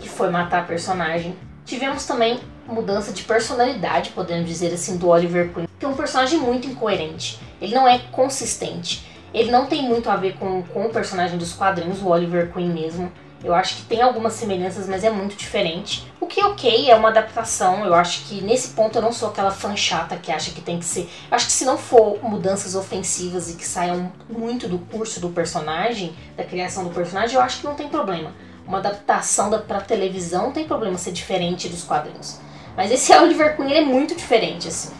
que 0.00 0.08
foi 0.08 0.30
matar 0.30 0.60
a 0.60 0.64
personagem. 0.64 1.36
Tivemos 1.66 2.06
também 2.06 2.40
mudança 2.66 3.12
de 3.12 3.22
personalidade, 3.24 4.10
podemos 4.10 4.48
dizer 4.48 4.72
assim, 4.72 4.96
do 4.96 5.08
Oliver 5.08 5.52
Queen, 5.52 5.68
que 5.78 5.84
é 5.84 5.88
um 5.88 5.94
personagem 5.94 6.38
muito 6.38 6.66
incoerente. 6.66 7.38
Ele 7.60 7.74
não 7.74 7.86
é 7.86 7.98
consistente. 8.10 9.06
Ele 9.34 9.50
não 9.50 9.66
tem 9.66 9.82
muito 9.82 10.08
a 10.08 10.16
ver 10.16 10.38
com, 10.38 10.62
com 10.62 10.86
o 10.86 10.90
personagem 10.90 11.36
dos 11.36 11.52
quadrinhos, 11.52 12.00
o 12.00 12.08
Oliver 12.08 12.50
Queen 12.50 12.70
mesmo. 12.70 13.12
Eu 13.42 13.54
acho 13.54 13.76
que 13.76 13.82
tem 13.82 14.02
algumas 14.02 14.32
semelhanças, 14.32 14.88
mas 14.88 15.04
é 15.04 15.10
muito 15.10 15.36
diferente. 15.36 16.10
O 16.20 16.26
que, 16.26 16.42
ok, 16.42 16.90
é 16.90 16.96
uma 16.96 17.08
adaptação. 17.08 17.84
Eu 17.84 17.94
acho 17.94 18.26
que 18.26 18.42
nesse 18.42 18.70
ponto 18.70 18.98
eu 18.98 19.02
não 19.02 19.12
sou 19.12 19.28
aquela 19.28 19.52
fã 19.52 19.76
chata 19.76 20.16
que 20.16 20.32
acha 20.32 20.50
que 20.50 20.60
tem 20.60 20.78
que 20.78 20.84
ser. 20.84 21.08
Eu 21.30 21.36
acho 21.36 21.46
que 21.46 21.52
se 21.52 21.64
não 21.64 21.78
for 21.78 22.18
mudanças 22.22 22.74
ofensivas 22.74 23.48
e 23.48 23.56
que 23.56 23.64
saiam 23.64 24.12
muito 24.28 24.66
do 24.66 24.78
curso 24.78 25.20
do 25.20 25.30
personagem, 25.30 26.14
da 26.36 26.44
criação 26.44 26.84
do 26.84 26.90
personagem, 26.90 27.36
eu 27.36 27.42
acho 27.42 27.60
que 27.60 27.66
não 27.66 27.74
tem 27.74 27.88
problema. 27.88 28.32
Uma 28.66 28.78
adaptação 28.78 29.48
da, 29.48 29.58
pra 29.58 29.80
televisão 29.80 30.46
não 30.46 30.52
tem 30.52 30.66
problema 30.66 30.98
ser 30.98 31.12
diferente 31.12 31.68
dos 31.68 31.84
quadrinhos. 31.84 32.40
Mas 32.76 32.90
esse 32.90 33.12
Oliver 33.16 33.56
Queen 33.56 33.72
é 33.72 33.80
muito 33.80 34.16
diferente, 34.16 34.66
assim. 34.66 34.92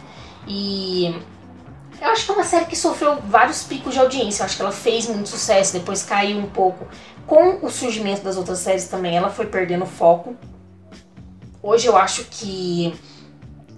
E 0.47 1.13
eu 2.01 2.07
acho 2.07 2.25
que 2.25 2.31
é 2.31 2.33
uma 2.35 2.43
série 2.43 2.65
que 2.65 2.75
sofreu 2.75 3.17
vários 3.21 3.63
picos 3.63 3.93
de 3.93 3.99
audiência. 3.99 4.41
Eu 4.41 4.45
acho 4.45 4.55
que 4.55 4.61
ela 4.61 4.71
fez 4.71 5.07
muito 5.07 5.29
sucesso, 5.29 5.73
depois 5.73 6.03
caiu 6.03 6.37
um 6.37 6.49
pouco 6.49 6.87
com 7.29 7.63
o 7.63 7.69
surgimento 7.69 8.21
das 8.21 8.37
outras 8.37 8.57
séries 8.57 8.87
também, 8.87 9.15
ela 9.15 9.29
foi 9.29 9.45
perdendo 9.45 9.85
foco. 9.85 10.35
Hoje 11.61 11.85
eu 11.85 11.95
acho 11.95 12.23
que 12.25 12.93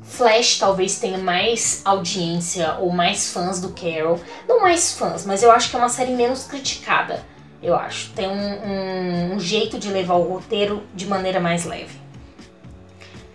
Flash 0.03 0.57
talvez 0.57 0.99
tenha 0.99 1.17
mais 1.17 1.81
audiência 1.83 2.77
ou 2.79 2.91
mais 2.91 3.31
fãs 3.31 3.59
do 3.59 3.69
Carol. 3.69 4.19
Não 4.47 4.61
mais 4.61 4.93
fãs, 4.93 5.25
mas 5.25 5.43
eu 5.43 5.51
acho 5.51 5.69
que 5.69 5.75
é 5.75 5.79
uma 5.79 5.89
série 5.89 6.13
menos 6.13 6.45
criticada. 6.45 7.25
Eu 7.61 7.75
acho. 7.75 8.11
Tem 8.11 8.27
um, 8.27 8.31
um, 8.33 9.35
um 9.35 9.39
jeito 9.39 9.77
de 9.77 9.89
levar 9.89 10.15
o 10.15 10.23
roteiro 10.23 10.83
de 10.93 11.05
maneira 11.05 11.39
mais 11.39 11.65
leve. 11.65 11.99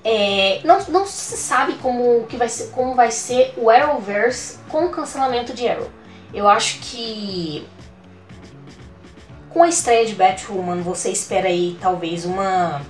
É, 0.08 0.60
não, 0.62 0.78
não 0.86 1.04
se 1.04 1.36
sabe 1.36 1.74
como, 1.82 2.26
que 2.28 2.36
vai 2.36 2.48
ser, 2.48 2.68
como 2.68 2.94
vai 2.94 3.10
ser 3.10 3.52
o 3.56 3.68
Arrowverse 3.68 4.58
com 4.68 4.84
o 4.84 4.90
cancelamento 4.90 5.52
de 5.52 5.66
Arrow. 5.66 5.90
Eu 6.32 6.48
acho 6.48 6.78
que 6.78 7.66
com 9.50 9.64
a 9.64 9.68
estreia 9.68 10.06
de 10.06 10.14
Batwoman, 10.14 10.80
você 10.80 11.10
espera 11.10 11.48
aí 11.48 11.76
talvez 11.80 12.24
uma 12.24 12.82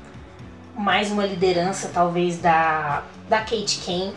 mais 0.77 1.11
uma 1.11 1.25
liderança, 1.25 1.91
talvez, 1.91 2.37
da, 2.37 3.03
da 3.31 3.39
Kate 3.39 3.81
Kane. 3.87 4.13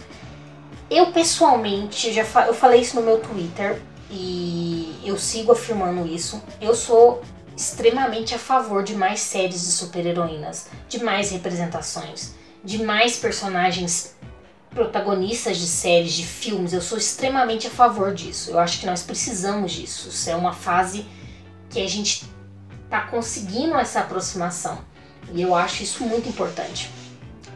Eu, 0.90 1.14
pessoalmente, 1.14 2.12
já 2.12 2.26
fa 2.26 2.48
eu 2.48 2.54
falei 2.54 2.82
isso 2.82 2.98
no 2.98 3.02
meu 3.02 3.20
Twitter 3.20 3.82
e 4.12 5.00
eu 5.06 5.18
sigo 5.18 5.54
afirmando 5.54 6.06
isso. 6.06 6.44
Eu 6.60 6.76
sou 6.76 7.22
extremamente 7.56 8.36
a 8.36 8.40
favor 8.40 8.84
de 8.84 8.94
mais 8.94 9.22
séries 9.22 9.62
de 9.62 9.72
super-heroínas, 9.72 10.68
de 10.90 11.02
mais 11.02 11.32
representações, 11.32 12.34
de 12.64 12.84
mais 12.84 13.18
personagens 13.18 14.16
protagonistas 14.70 15.58
de 15.58 15.68
séries, 15.68 16.14
de 16.14 16.26
filmes. 16.26 16.74
Eu 16.74 16.82
sou 16.82 16.98
extremamente 16.98 17.68
a 17.68 17.70
favor 17.70 18.14
disso. 18.14 18.52
Eu 18.52 18.60
acho 18.60 18.80
que 18.80 18.86
nós 18.86 19.02
precisamos 19.02 19.72
disso. 19.72 20.10
Isso 20.10 20.30
é 20.30 20.36
uma 20.36 20.54
fase 20.54 21.06
que 21.70 21.82
a 21.82 21.90
gente 21.90 22.26
está 22.86 23.02
conseguindo 23.02 23.76
essa 23.76 24.00
aproximação. 24.02 24.80
E 25.34 25.42
eu 25.42 25.56
acho 25.56 25.84
isso 25.84 26.04
muito 26.04 26.30
importante. 26.30 26.90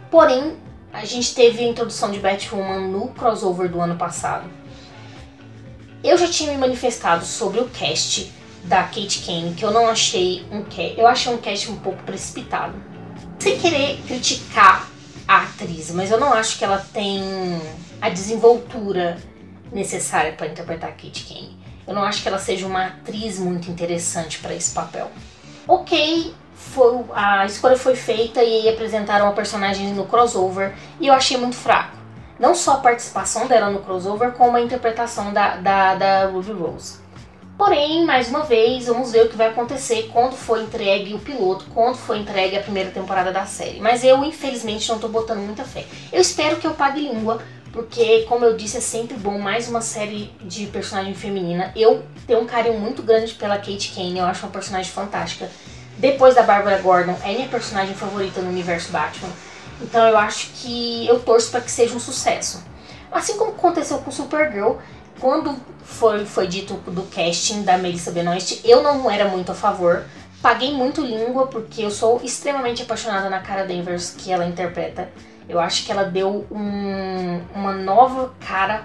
Porém, 0.10 0.57
a 0.91 1.05
gente 1.05 1.33
teve 1.33 1.63
a 1.63 1.67
introdução 1.67 2.12
de 2.12 2.19
Batwoman 2.19 2.88
no 2.88 3.07
crossover 3.10 3.69
do 3.69 3.81
ano 3.81 3.95
passado. 3.95 4.48
Eu 6.03 6.17
já 6.17 6.27
tinha 6.27 6.51
me 6.51 6.57
manifestado 6.57 7.25
sobre 7.25 7.60
o 7.60 7.69
cast 7.69 8.31
da 8.65 8.83
Kate 8.83 9.24
Kane, 9.25 9.55
que 9.55 9.65
eu 9.65 9.72
não 9.72 9.88
achei 9.88 10.45
um 10.51 10.63
cast, 10.63 11.00
eu 11.00 11.07
achei 11.07 11.33
um 11.33 11.38
cast 11.38 11.72
um 11.72 11.77
pouco 11.77 12.03
precipitado. 12.03 12.75
Sem 13.39 13.57
querer 13.57 14.01
criticar 14.07 14.88
a 15.27 15.44
atriz, 15.44 15.92
mas 15.92 16.12
eu 16.12 16.20
não 16.20 16.34
acho 16.34 16.58
que 16.58 16.65
ela 16.65 16.86
tem 16.94 17.22
a 18.01 18.10
desenvoltura 18.10 19.18
necessária 19.72 20.34
para 20.34 20.48
interpretar 20.48 20.92
Kate 20.92 21.25
Kane. 21.25 21.58
Eu 21.88 21.94
não 21.94 22.03
acho 22.03 22.22
que 22.22 22.27
ela 22.27 22.39
seja 22.39 22.65
uma 22.65 22.88
atriz 22.88 23.39
muito 23.39 23.70
interessante 23.70 24.39
para 24.39 24.53
esse 24.53 24.74
papel. 24.74 25.12
Ok, 25.68 26.34
foi, 26.56 27.06
a 27.13 27.46
escolha 27.46 27.77
foi 27.77 27.96
feita 27.96 28.44
e 28.44 28.70
apresentaram 28.70 29.27
a 29.27 29.32
personagem 29.34 29.94
no 29.94 30.06
crossover 30.06 30.74
e 31.00 31.08
eu 31.08 31.13
achei 31.13 31.38
muito 31.38 31.56
fraco. 31.56 31.98
Não 32.39 32.56
só 32.56 32.74
a 32.74 32.77
participação 32.77 33.48
dela 33.48 33.70
no 33.70 33.82
crossover, 33.82 34.32
como 34.32 34.58
a 34.58 34.62
interpretação 34.62 35.32
da, 35.32 35.58
da, 35.58 35.96
da 35.96 36.25
Ruby 36.25 36.51
Rose. 36.51 37.02
Porém, 37.57 38.03
mais 38.03 38.29
uma 38.29 38.41
vez, 38.41 38.88
vamos 38.88 39.12
ver 39.12 39.25
o 39.25 39.29
que 39.29 39.38
vai 39.38 39.48
acontecer 39.48 40.10
quando 40.12 40.36
for 40.36 40.60
entregue 40.60 41.13
o 41.13 41.19
piloto, 41.19 41.65
quando 41.74 41.95
for 41.95 42.17
entregue 42.17 42.57
a 42.57 42.62
primeira 42.62 42.89
temporada 42.89 43.31
da 43.31 43.45
série. 43.45 43.79
Mas 43.79 44.03
eu, 44.03 44.24
infelizmente, 44.24 44.89
não 44.89 44.98
tô 44.98 45.07
botando 45.07 45.39
muita 45.39 45.63
fé. 45.63 45.86
Eu 46.12 46.19
espero 46.19 46.57
que 46.57 46.65
eu 46.65 46.74
pague 46.74 47.01
língua, 47.01 47.41
porque, 47.72 48.24
como 48.24 48.43
eu 48.43 48.57
disse, 48.57 48.77
é 48.77 48.81
sempre 48.81 49.15
bom 49.17 49.38
mais 49.38 49.69
uma 49.69 49.81
série 49.81 50.31
de 50.41 50.65
personagem 50.65 51.13
feminina. 51.13 51.72
Eu 51.75 52.03
tenho 52.25 52.41
um 52.41 52.45
carinho 52.45 52.79
muito 52.79 53.03
grande 53.03 53.33
pela 53.33 53.57
Kate 53.57 53.93
Kane, 53.95 54.17
eu 54.17 54.25
acho 54.25 54.45
uma 54.45 54.51
personagem 54.51 54.91
fantástica. 54.91 55.50
Depois 55.98 56.33
da 56.33 56.41
Barbara 56.41 56.79
Gordon, 56.79 57.15
é 57.24 57.33
minha 57.33 57.48
personagem 57.48 57.93
favorita 57.93 58.41
no 58.41 58.50
universo 58.50 58.91
Batman. 58.91 59.29
Então 59.79 60.07
eu 60.07 60.17
acho 60.17 60.50
que 60.55 61.05
eu 61.07 61.19
torço 61.19 61.51
para 61.51 61.62
que 61.62 61.69
seja 61.69 61.95
um 61.95 62.00
sucesso. 62.00 62.63
Assim 63.12 63.38
como 63.38 63.51
aconteceu 63.51 64.00
com 64.00 64.10
Supergirl, 64.10 64.77
quando 65.24 65.56
foi, 65.86 66.25
foi 66.25 66.48
dito 66.48 66.74
do 66.86 67.03
casting 67.03 67.63
da 67.63 67.77
Melissa 67.77 68.12
Benoist, 68.12 68.60
eu 68.65 68.84
não 68.84 69.10
era 69.10 69.25
muito 69.30 69.53
a 69.53 69.56
favor. 69.56 70.03
Paguei 70.42 70.74
muito 70.74 71.00
língua 71.00 71.48
porque 71.48 71.82
eu 71.82 71.89
sou 71.89 72.20
extremamente 72.22 72.82
apaixonada 72.82 73.30
na 73.30 73.39
cara 73.39 73.65
Danvers 73.65 74.13
que 74.18 74.30
ela 74.30 74.46
interpreta. 74.46 75.10
Eu 75.48 75.62
acho 75.62 75.86
que 75.86 75.92
ela 75.94 76.03
deu 76.03 76.46
um, 76.51 77.42
uma 77.56 77.72
nova 77.72 78.34
cara 78.46 78.84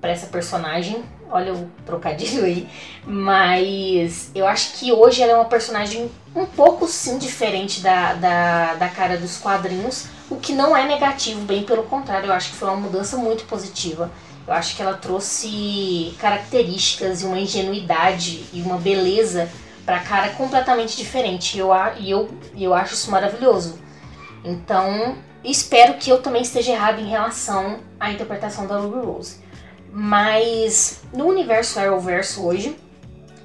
para 0.00 0.08
essa 0.08 0.28
personagem. 0.28 1.04
Olha 1.30 1.52
o 1.52 1.70
trocadilho 1.84 2.42
aí. 2.42 2.66
Mas 3.04 4.30
eu 4.34 4.46
acho 4.46 4.78
que 4.78 4.90
hoje 4.90 5.20
ela 5.20 5.32
é 5.32 5.34
uma 5.34 5.44
personagem 5.44 6.10
um 6.34 6.46
pouco 6.46 6.86
sim 6.86 7.18
diferente 7.18 7.82
da, 7.82 8.14
da, 8.14 8.74
da 8.76 8.88
cara 8.88 9.18
dos 9.18 9.36
quadrinhos. 9.36 10.06
O 10.30 10.36
que 10.36 10.54
não 10.54 10.74
é 10.74 10.86
negativo, 10.86 11.42
bem 11.42 11.64
pelo 11.64 11.82
contrário, 11.82 12.28
eu 12.28 12.32
acho 12.32 12.48
que 12.48 12.56
foi 12.56 12.68
uma 12.68 12.78
mudança 12.78 13.18
muito 13.18 13.44
positiva. 13.44 14.10
Eu 14.50 14.56
acho 14.56 14.74
que 14.74 14.82
ela 14.82 14.94
trouxe 14.94 16.12
características 16.18 17.22
e 17.22 17.24
uma 17.24 17.38
ingenuidade 17.38 18.44
e 18.52 18.60
uma 18.60 18.78
beleza 18.78 19.48
para 19.86 20.00
cara 20.00 20.30
completamente 20.30 20.96
diferente. 20.96 21.56
E 21.56 21.60
eu, 21.60 21.72
eu, 22.04 22.28
eu 22.58 22.74
acho 22.74 22.94
isso 22.94 23.12
maravilhoso. 23.12 23.78
Então, 24.44 25.16
espero 25.44 25.94
que 25.94 26.10
eu 26.10 26.20
também 26.20 26.42
esteja 26.42 26.72
errado 26.72 26.98
em 26.98 27.08
relação 27.08 27.78
à 28.00 28.10
interpretação 28.10 28.66
da 28.66 28.76
Ruby 28.76 29.06
Rose. 29.06 29.36
Mas 29.92 31.02
no 31.12 31.26
universo 31.26 31.78
Arrowverso 31.78 32.44
hoje, 32.44 32.76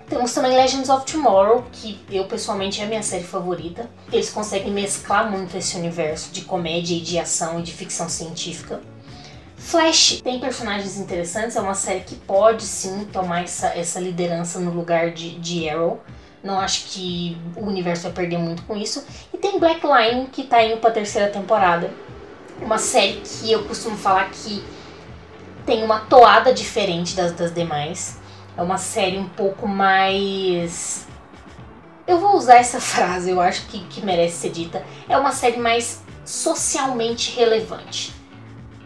temos 0.10 0.34
também 0.34 0.58
Legends 0.58 0.90
of 0.90 1.06
Tomorrow, 1.06 1.66
que 1.72 2.00
eu 2.10 2.26
pessoalmente 2.26 2.82
é 2.82 2.84
a 2.84 2.88
minha 2.88 3.04
série 3.04 3.24
favorita. 3.24 3.88
Eles 4.12 4.32
conseguem 4.32 4.72
mesclar 4.72 5.30
muito 5.30 5.56
esse 5.56 5.78
universo 5.78 6.32
de 6.32 6.42
comédia 6.42 6.96
e 6.96 7.02
de 7.02 7.20
ação 7.20 7.60
e 7.60 7.62
de 7.62 7.74
ficção 7.74 8.10
científica. 8.10 8.82
Flash 9.66 10.22
tem 10.24 10.40
personagens 10.40 11.00
interessantes, 11.00 11.56
é 11.56 11.60
uma 11.60 11.74
série 11.74 12.02
que 12.02 12.14
pode 12.16 12.62
sim 12.62 13.04
tomar 13.12 13.42
essa, 13.42 13.70
essa 13.70 14.00
liderança 14.00 14.60
no 14.60 14.70
lugar 14.70 15.10
de, 15.10 15.40
de 15.40 15.68
Arrow. 15.68 16.00
Não 16.44 16.60
acho 16.60 16.86
que 16.86 17.36
o 17.56 17.66
universo 17.66 18.04
vai 18.04 18.12
perder 18.12 18.38
muito 18.38 18.62
com 18.62 18.78
isso. 18.78 19.04
E 19.34 19.38
tem 19.40 19.60
Black 19.60 19.82
Line, 19.84 20.28
que 20.28 20.44
tá 20.44 20.64
indo 20.64 20.78
pra 20.78 20.92
terceira 20.92 21.32
temporada. 21.32 21.90
Uma 22.62 22.78
série 22.78 23.22
que 23.22 23.52
eu 23.52 23.64
costumo 23.64 23.98
falar 23.98 24.30
que 24.30 24.64
tem 25.66 25.84
uma 25.84 26.02
toada 26.02 26.54
diferente 26.54 27.16
das, 27.16 27.32
das 27.32 27.52
demais. 27.52 28.20
É 28.56 28.62
uma 28.62 28.78
série 28.78 29.18
um 29.18 29.28
pouco 29.28 29.68
mais. 29.68 31.08
Eu 32.06 32.20
vou 32.20 32.38
usar 32.38 32.58
essa 32.58 32.80
frase, 32.80 33.32
eu 33.32 33.42
acho 33.42 33.66
que, 33.66 33.80
que 33.86 34.06
merece 34.06 34.38
ser 34.38 34.52
dita. 34.52 34.86
É 35.10 35.18
uma 35.18 35.32
série 35.32 35.58
mais 35.58 36.04
socialmente 36.24 37.36
relevante. 37.36 38.15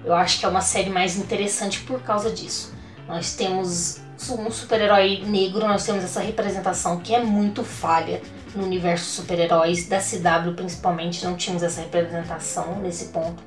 Eu 0.04 0.14
acho 0.14 0.40
que 0.40 0.46
é 0.46 0.50
uma 0.50 0.62
série 0.62 0.90
mais 0.90 1.18
interessante 1.18 1.82
por 1.82 2.02
causa 2.02 2.32
disso. 2.32 2.74
Nós 3.08 3.36
temos 3.36 4.02
um 4.30 4.52
super-herói 4.52 5.24
negro, 5.26 5.68
nós 5.68 5.86
temos 5.86 6.04
essa 6.04 6.20
representação 6.20 7.00
que 7.00 7.16
é 7.16 7.24
muito 7.24 7.64
falha 7.64 8.22
no 8.56 8.64
universo 8.64 9.06
super-heróis 9.06 9.88
da 9.88 10.00
CW 10.00 10.54
principalmente, 10.56 11.24
não 11.24 11.36
tínhamos 11.36 11.64
essa 11.64 11.82
representação 11.82 12.80
nesse 12.80 13.06
ponto. 13.06 13.42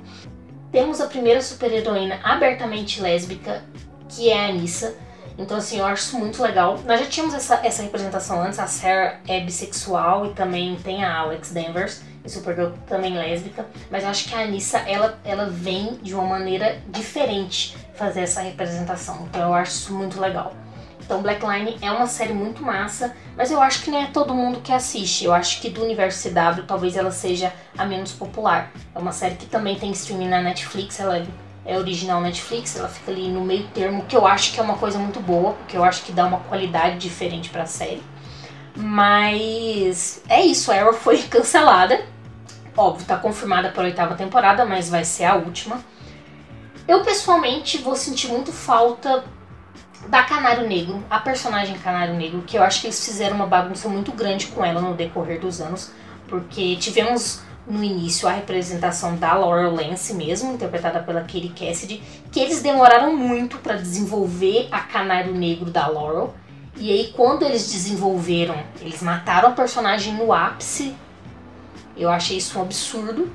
Temos 0.71 1.00
a 1.00 1.06
primeira 1.06 1.42
super-heroína 1.42 2.18
abertamente 2.23 3.00
lésbica, 3.00 3.62
que 4.09 4.30
é 4.30 4.47
a 4.47 4.49
Anissa. 4.49 4.94
Então, 5.37 5.56
assim, 5.56 5.78
eu 5.78 5.87
acho 5.87 6.04
isso 6.04 6.18
muito 6.18 6.42
legal. 6.42 6.78
Nós 6.87 7.00
já 7.00 7.06
tínhamos 7.06 7.35
essa, 7.35 7.61
essa 7.64 7.82
representação 7.82 8.42
antes, 8.42 8.59
a 8.59 8.66
Sarah 8.66 9.21
é 9.28 9.40
bissexual 9.40 10.26
e 10.26 10.30
também 10.30 10.76
tem 10.76 11.04
a 11.04 11.18
Alex 11.18 11.52
Danvers 11.52 12.02
Supergirl 12.29 12.71
também 12.87 13.14
lésbica, 13.14 13.67
mas 13.91 14.05
eu 14.05 14.11
acho 14.11 14.29
que 14.29 14.35
a 14.35 14.41
Anissa 14.41 14.79
ela, 14.79 15.19
ela 15.25 15.47
vem 15.47 15.99
de 16.02 16.14
uma 16.14 16.25
maneira 16.25 16.81
diferente 16.88 17.76
fazer 17.95 18.23
essa 18.23 18.41
representação, 18.41 19.26
então 19.29 19.43
eu 19.43 19.55
acho 19.55 19.73
isso 19.73 19.95
muito 19.95 20.21
legal. 20.21 20.55
Então 21.05 21.21
Black 21.21 21.45
Line 21.45 21.76
é 21.83 21.91
uma 21.91 22.07
série 22.07 22.33
muito 22.33 22.62
massa, 22.62 23.14
mas 23.37 23.50
eu 23.50 23.61
acho 23.61 23.83
que 23.83 23.91
não 23.91 23.99
é 23.99 24.07
todo 24.07 24.33
mundo 24.33 24.61
que 24.61 24.73
assiste. 24.73 25.25
Eu 25.25 25.35
acho 25.35 25.61
que 25.61 25.69
do 25.69 25.83
universo 25.83 26.29
CW 26.29 26.62
talvez 26.67 26.97
ela 26.97 27.11
seja 27.11 27.52
a 27.76 27.85
menos 27.85 28.12
popular. 28.12 28.73
É 28.95 28.99
uma 28.99 29.12
série 29.12 29.35
que 29.35 29.47
também 29.47 29.76
tem 29.76 29.91
streaming 29.91 30.29
na 30.29 30.41
Netflix, 30.41 31.00
ela 31.00 31.26
é 31.64 31.79
original 31.79 32.21
Netflix, 32.21 32.76
ela 32.76 32.88
fica 32.88 33.11
ali 33.11 33.29
no 33.29 33.45
meio 33.45 33.67
termo, 33.69 34.05
que 34.05 34.17
eu 34.17 34.26
acho 34.26 34.52
que 34.52 34.61
é 34.61 34.62
uma 34.62 34.79
coisa 34.79 34.99
muito 34.99 35.21
boa, 35.21 35.52
porque 35.52 35.76
eu 35.76 35.85
acho 35.85 36.02
que 36.02 36.12
dá 36.12 36.25
uma 36.25 36.38
qualidade 36.41 36.99
diferente 36.99 37.50
para 37.50 37.64
a 37.64 37.67
série. 37.67 38.02
Mas 38.75 40.23
é 40.29 40.43
isso, 40.45 40.73
a 40.73 40.76
Arrow 40.76 40.95
foi 40.95 41.19
cancelada. 41.29 42.12
Óbvio, 42.76 43.07
tá 43.07 43.17
confirmada 43.17 43.69
para 43.69 43.83
a 43.83 43.87
oitava 43.87 44.14
temporada, 44.14 44.64
mas 44.64 44.88
vai 44.88 45.05
ser 45.05 45.25
a 45.25 45.35
última. 45.35 45.81
Eu 46.88 47.02
pessoalmente 47.02 47.79
vou 47.79 47.95
sentir 47.95 48.29
muito 48.29 48.50
falta 48.50 49.25
da 50.09 50.23
Canário 50.23 50.67
Negro, 50.67 51.02
a 51.09 51.19
personagem 51.19 51.79
Canário 51.79 52.14
Negro, 52.14 52.43
que 52.43 52.57
eu 52.57 52.62
acho 52.62 52.81
que 52.81 52.87
eles 52.88 53.05
fizeram 53.05 53.37
uma 53.37 53.47
bagunça 53.47 53.88
muito 53.88 54.11
grande 54.12 54.47
com 54.49 54.64
ela 54.64 54.81
no 54.81 54.95
decorrer 54.95 55.41
dos 55.41 55.61
anos, 55.61 55.93
porque 56.26 56.76
tivemos 56.76 57.43
no 57.67 57.85
início 57.85 58.26
a 58.26 58.33
representação 58.33 59.17
da 59.17 59.35
Laurel 59.35 59.73
Lance 59.73 60.14
mesmo, 60.14 60.52
interpretada 60.52 61.00
pela 61.00 61.21
Katie 61.21 61.50
Cassidy, 61.57 62.02
que 62.33 62.41
eles 62.41 62.61
demoraram 62.61 63.14
muito 63.14 63.59
para 63.59 63.76
desenvolver 63.76 64.67
a 64.73 64.81
Canário 64.81 65.35
Negro 65.35 65.71
da 65.71 65.87
Laurel. 65.87 66.35
E 66.76 66.91
aí 66.91 67.12
quando 67.14 67.45
eles 67.45 67.71
desenvolveram, 67.71 68.57
eles 68.81 69.02
mataram 69.02 69.50
a 69.50 69.52
personagem 69.52 70.14
no 70.14 70.33
ápice 70.33 70.97
eu 71.97 72.11
achei 72.11 72.37
isso 72.37 72.59
um 72.59 72.63
absurdo. 72.63 73.31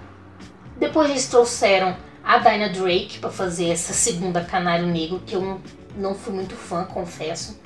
Depois 0.78 1.10
eles 1.10 1.28
trouxeram 1.28 1.96
a 2.24 2.38
Dinah 2.40 2.68
Drake 2.68 3.20
para 3.20 3.30
fazer 3.30 3.70
essa 3.70 3.94
segunda 3.94 4.42
Canário 4.42 4.86
Negro, 4.86 5.22
que 5.26 5.36
eu 5.36 5.62
não, 5.96 6.14
fui 6.14 6.34
muito 6.34 6.56
fã, 6.56 6.84
confesso. 6.84 7.60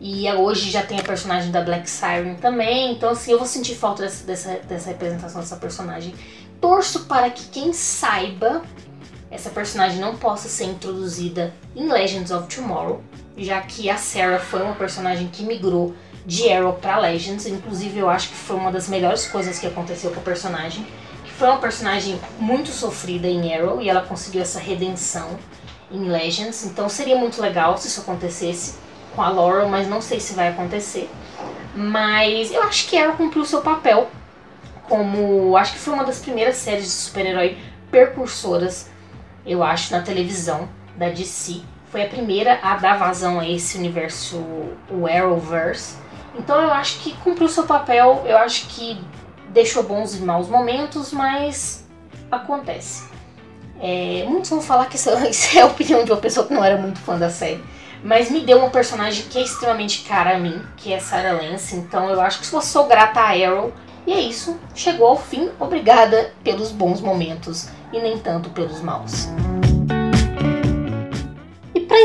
E 0.00 0.30
hoje 0.32 0.70
já 0.70 0.82
tem 0.82 0.98
a 0.98 1.02
personagem 1.02 1.50
da 1.50 1.60
Black 1.60 1.88
Siren 1.88 2.34
também, 2.40 2.92
então 2.92 3.10
assim, 3.10 3.32
eu 3.32 3.38
vou 3.38 3.46
sentir 3.46 3.74
falta 3.74 4.02
dessa, 4.02 4.24
dessa, 4.24 4.54
dessa 4.60 4.88
representação 4.88 5.40
dessa 5.42 5.56
personagem. 5.56 6.14
Torço 6.58 7.00
para 7.00 7.28
que 7.28 7.44
quem 7.48 7.72
saiba 7.74 8.62
essa 9.30 9.50
personagem 9.50 10.00
não 10.00 10.16
possa 10.16 10.48
ser 10.48 10.64
introduzida 10.64 11.54
em 11.76 11.86
Legends 11.86 12.30
of 12.30 12.48
Tomorrow, 12.54 13.02
já 13.36 13.60
que 13.60 13.88
a 13.88 13.96
Sarah 13.96 14.40
foi 14.40 14.62
uma 14.62 14.74
personagem 14.74 15.28
que 15.28 15.42
migrou 15.42 15.94
de 16.26 16.50
Arrow 16.52 16.74
para 16.74 16.98
Legends. 16.98 17.46
Inclusive, 17.46 17.98
eu 17.98 18.08
acho 18.08 18.28
que 18.28 18.34
foi 18.34 18.56
uma 18.56 18.70
das 18.70 18.88
melhores 18.88 19.26
coisas 19.26 19.58
que 19.58 19.66
aconteceu 19.66 20.10
com 20.10 20.20
o 20.20 20.22
personagem, 20.22 20.86
que 21.24 21.32
foi 21.32 21.48
uma 21.48 21.58
personagem 21.58 22.20
muito 22.38 22.70
sofrida 22.70 23.26
em 23.26 23.54
Arrow 23.54 23.80
e 23.80 23.88
ela 23.88 24.02
conseguiu 24.02 24.42
essa 24.42 24.58
redenção 24.58 25.38
em 25.90 26.08
Legends. 26.08 26.64
Então 26.64 26.88
seria 26.88 27.16
muito 27.16 27.40
legal 27.40 27.76
se 27.76 27.88
isso 27.88 28.00
acontecesse 28.00 28.74
com 29.14 29.22
a 29.22 29.28
Laurel, 29.28 29.68
mas 29.68 29.88
não 29.88 30.00
sei 30.00 30.20
se 30.20 30.34
vai 30.34 30.48
acontecer. 30.48 31.10
Mas 31.74 32.50
eu 32.50 32.62
acho 32.62 32.88
que 32.88 32.98
Arrow 32.98 33.16
cumpriu 33.16 33.44
seu 33.44 33.60
papel 33.60 34.08
como. 34.88 35.56
Acho 35.56 35.72
que 35.72 35.78
foi 35.78 35.94
uma 35.94 36.04
das 36.04 36.18
primeiras 36.18 36.56
séries 36.56 36.84
de 36.84 36.90
super-herói 36.90 37.58
percursoras, 37.90 38.90
eu 39.46 39.62
acho, 39.62 39.92
na 39.92 40.02
televisão 40.02 40.68
da 40.96 41.08
DC. 41.08 41.62
Foi 41.90 42.04
a 42.04 42.08
primeira 42.08 42.58
a 42.62 42.76
dar 42.76 42.98
vazão 42.98 43.40
a 43.40 43.48
esse 43.48 43.78
universo, 43.78 44.36
o 44.88 45.06
Arrowverse. 45.06 45.96
Então 46.34 46.60
eu 46.60 46.70
acho 46.70 47.00
que 47.00 47.12
cumpriu 47.18 47.48
seu 47.48 47.64
papel, 47.64 48.22
eu 48.26 48.36
acho 48.38 48.66
que 48.68 49.00
deixou 49.48 49.82
bons 49.82 50.14
e 50.14 50.22
maus 50.22 50.48
momentos, 50.48 51.12
mas 51.12 51.84
acontece. 52.30 53.08
É, 53.80 54.24
muitos 54.28 54.50
vão 54.50 54.60
falar 54.60 54.86
que 54.86 54.96
isso, 54.96 55.10
isso 55.28 55.58
é 55.58 55.62
a 55.62 55.66
opinião 55.66 56.04
de 56.04 56.12
uma 56.12 56.20
pessoa 56.20 56.46
que 56.46 56.54
não 56.54 56.64
era 56.64 56.76
muito 56.76 56.98
fã 57.00 57.18
da 57.18 57.30
série. 57.30 57.62
Mas 58.02 58.30
me 58.30 58.40
deu 58.40 58.58
uma 58.58 58.70
personagem 58.70 59.26
que 59.26 59.38
é 59.38 59.42
extremamente 59.42 60.02
cara 60.02 60.36
a 60.36 60.38
mim, 60.38 60.62
que 60.76 60.92
é 60.92 60.98
Sarah 60.98 61.32
Lance. 61.32 61.76
Então 61.76 62.08
eu 62.08 62.20
acho 62.20 62.40
que 62.40 62.54
eu 62.54 62.60
sou 62.62 62.86
grata 62.86 63.20
a 63.20 63.30
Arrow. 63.30 63.72
E 64.06 64.12
é 64.12 64.20
isso, 64.20 64.58
chegou 64.74 65.06
ao 65.06 65.18
fim. 65.18 65.50
Obrigada 65.58 66.32
pelos 66.42 66.72
bons 66.72 67.00
momentos 67.02 67.68
e 67.92 68.00
nem 68.00 68.18
tanto 68.18 68.48
pelos 68.50 68.80
maus. 68.80 69.28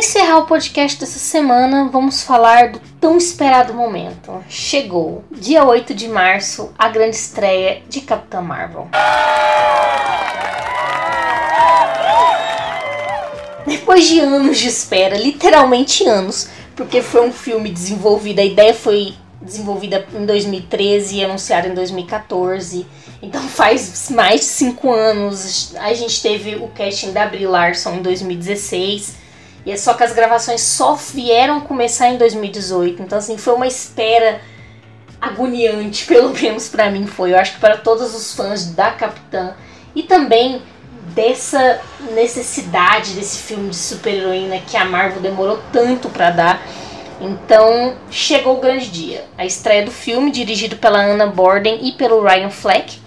Encerrar 0.08 0.38
o 0.38 0.46
podcast 0.46 1.00
dessa 1.00 1.18
semana, 1.18 1.90
vamos 1.92 2.22
falar 2.22 2.70
do 2.70 2.80
tão 3.02 3.18
esperado 3.18 3.74
momento. 3.74 4.46
Chegou, 4.48 5.24
dia 5.32 5.66
8 5.66 5.96
de 5.96 6.08
março, 6.08 6.72
a 6.78 6.88
grande 6.90 7.16
estreia 7.16 7.82
de 7.90 8.02
Capitã 8.02 8.40
Marvel. 8.40 8.88
Depois 13.66 14.08
de 14.08 14.20
anos 14.20 14.60
de 14.60 14.68
espera, 14.68 15.18
literalmente 15.18 16.08
anos, 16.08 16.50
porque 16.76 17.02
foi 17.02 17.28
um 17.28 17.34
filme 17.34 17.72
desenvolvido, 17.72 18.42
a 18.42 18.46
ideia 18.46 18.76
foi 18.76 19.16
desenvolvida 19.42 20.06
em 20.14 20.24
2013 20.24 21.16
e 21.16 21.26
anunciada 21.26 21.68
em 21.68 21.74
2014. 21.74 22.86
Então 23.24 23.42
faz 23.42 24.12
mais 24.12 24.42
de 24.42 24.46
cinco 24.46 24.94
anos. 24.94 25.74
A 25.78 25.96
gente 25.96 26.22
teve 26.22 26.58
o 26.58 26.68
casting 26.68 27.12
da 27.12 27.26
Brie 27.26 27.48
Larson 27.48 27.96
em 27.96 28.02
2016. 28.04 29.25
E 29.66 29.72
é 29.72 29.78
só 29.78 29.94
que 29.94 30.04
as 30.04 30.14
gravações 30.14 30.62
só 30.62 30.94
vieram 30.94 31.62
começar 31.62 32.10
em 32.10 32.18
2018. 32.18 33.02
Então 33.02 33.18
assim, 33.18 33.38
foi 33.38 33.54
uma 33.54 33.68
espera 33.68 34.42
agoniante, 35.20 36.06
pelo 36.08 36.30
menos 36.34 36.70
para 36.70 36.92
mim 36.92 37.08
foi. 37.08 37.34
Eu 37.34 37.40
acho 37.40 37.54
que 37.56 37.60
para 37.60 37.78
todos 37.78 38.14
os 38.14 38.34
fãs 38.34 38.68
da 38.68 38.92
Capitã 38.92 39.56
e 39.96 40.04
também 40.04 40.62
dessa 41.16 41.80
necessidade 42.14 43.14
desse 43.14 43.40
filme 43.40 43.70
de 43.70 43.76
super-heroína 43.76 44.60
que 44.60 44.76
a 44.76 44.86
Marvel 44.86 45.22
demorou 45.22 45.60
tanto 45.72 46.10
para 46.10 46.30
dar. 46.30 46.62
Então 47.20 47.96
chegou 48.12 48.58
o 48.58 48.62
grande 48.62 48.90
dia. 48.90 49.26
A 49.38 49.46
estreia 49.46 49.86
do 49.86 49.92
filme, 49.92 50.32
dirigido 50.32 50.76
pela 50.76 51.00
Anna 51.00 51.28
Borden 51.28 51.80
e 51.82 51.94
pelo 51.94 52.22
Ryan 52.22 52.50
Fleck. 52.50 53.00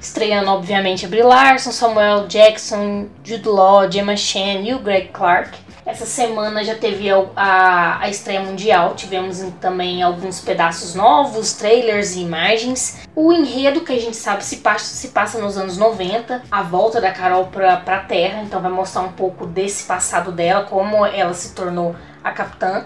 Estreando, 0.00 0.50
obviamente, 0.50 1.04
a 1.04 1.08
Brie 1.08 1.22
Larson, 1.22 1.72
Samuel 1.72 2.26
Jackson, 2.26 3.08
Jude 3.22 3.48
Law, 3.48 3.90
Gemma 3.90 4.16
Chan 4.16 4.60
e 4.62 4.72
o 4.72 4.78
Greg 4.78 5.08
Clark. 5.08 5.58
Essa 5.84 6.04
semana 6.04 6.62
já 6.62 6.74
teve 6.74 7.10
a, 7.10 7.24
a, 7.34 8.00
a 8.02 8.08
estreia 8.10 8.40
mundial, 8.40 8.94
tivemos 8.94 9.42
também 9.60 10.02
alguns 10.02 10.40
pedaços 10.40 10.94
novos, 10.94 11.54
trailers 11.54 12.16
e 12.16 12.20
imagens. 12.20 13.00
O 13.16 13.32
enredo 13.32 13.80
que 13.80 13.92
a 13.92 14.00
gente 14.00 14.16
sabe 14.16 14.44
se 14.44 14.58
passa, 14.58 14.94
se 14.94 15.08
passa 15.08 15.38
nos 15.38 15.56
anos 15.56 15.78
90, 15.78 16.42
a 16.50 16.62
volta 16.62 17.00
da 17.00 17.10
Carol 17.10 17.46
pra, 17.46 17.78
pra 17.78 18.00
Terra, 18.00 18.42
então 18.42 18.60
vai 18.60 18.70
mostrar 18.70 19.02
um 19.02 19.12
pouco 19.12 19.46
desse 19.46 19.84
passado 19.84 20.30
dela, 20.30 20.64
como 20.64 21.04
ela 21.06 21.32
se 21.32 21.54
tornou 21.54 21.96
a 22.22 22.30
capitã. 22.30 22.84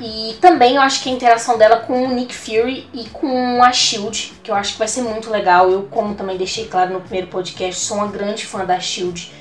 E 0.00 0.36
também 0.40 0.76
eu 0.76 0.82
acho 0.82 1.00
que 1.00 1.08
a 1.08 1.12
interação 1.12 1.56
dela 1.56 1.76
com 1.76 2.06
o 2.06 2.08
Nick 2.08 2.34
Fury 2.34 2.88
e 2.92 3.08
com 3.10 3.62
a 3.62 3.72
Shield, 3.72 4.34
que 4.42 4.50
eu 4.50 4.54
acho 4.56 4.72
que 4.72 4.78
vai 4.80 4.88
ser 4.88 5.02
muito 5.02 5.30
legal. 5.30 5.70
Eu, 5.70 5.84
como 5.84 6.16
também 6.16 6.36
deixei 6.36 6.66
claro 6.66 6.92
no 6.92 7.00
primeiro 7.00 7.28
podcast, 7.28 7.84
sou 7.84 7.98
uma 7.98 8.08
grande 8.08 8.44
fã 8.44 8.64
da 8.64 8.80
Shield 8.80 9.32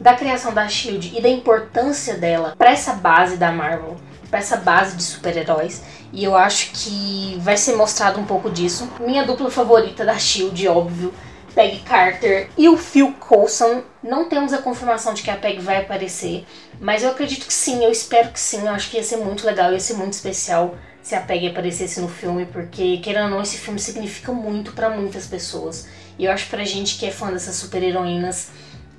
da 0.00 0.14
criação 0.14 0.54
da 0.54 0.66
Shield 0.66 1.12
e 1.16 1.20
da 1.20 1.28
importância 1.28 2.14
dela 2.14 2.54
para 2.56 2.70
essa 2.70 2.94
base 2.94 3.36
da 3.36 3.52
Marvel, 3.52 3.96
para 4.30 4.38
essa 4.38 4.56
base 4.56 4.96
de 4.96 5.02
super-heróis. 5.02 5.82
E 6.12 6.24
eu 6.24 6.34
acho 6.34 6.70
que 6.72 7.38
vai 7.40 7.56
ser 7.56 7.76
mostrado 7.76 8.18
um 8.18 8.24
pouco 8.24 8.50
disso. 8.50 8.88
Minha 8.98 9.24
dupla 9.24 9.50
favorita 9.50 10.04
da 10.04 10.18
Shield, 10.18 10.66
óbvio, 10.66 11.12
Peg 11.54 11.80
Carter 11.80 12.48
e 12.56 12.68
o 12.68 12.76
Phil 12.76 13.12
Coulson. 13.20 13.82
Não 14.02 14.28
temos 14.28 14.52
a 14.52 14.58
confirmação 14.58 15.12
de 15.12 15.22
que 15.22 15.30
a 15.30 15.36
Peg 15.36 15.60
vai 15.60 15.76
aparecer, 15.76 16.46
mas 16.80 17.02
eu 17.02 17.10
acredito 17.10 17.46
que 17.46 17.52
sim, 17.52 17.84
eu 17.84 17.90
espero 17.90 18.30
que 18.30 18.40
sim. 18.40 18.62
Eu 18.62 18.70
acho 18.70 18.90
que 18.90 18.96
ia 18.96 19.04
ser 19.04 19.18
muito 19.18 19.46
legal, 19.46 19.72
ia 19.72 19.80
ser 19.80 19.94
muito 19.94 20.14
especial 20.14 20.74
se 21.02 21.14
a 21.14 21.20
Peg 21.20 21.46
aparecesse 21.48 22.00
no 22.00 22.08
filme, 22.08 22.46
porque, 22.46 22.98
querendo 22.98 23.24
ou 23.24 23.30
não, 23.30 23.42
esse 23.42 23.56
filme 23.56 23.78
significa 23.78 24.32
muito 24.32 24.72
para 24.72 24.90
muitas 24.90 25.26
pessoas. 25.26 25.88
E 26.18 26.24
eu 26.24 26.32
acho 26.32 26.48
pra 26.48 26.64
gente 26.64 26.98
que 26.98 27.06
é 27.06 27.10
fã 27.10 27.32
dessas 27.32 27.56
super-heroínas 27.56 28.50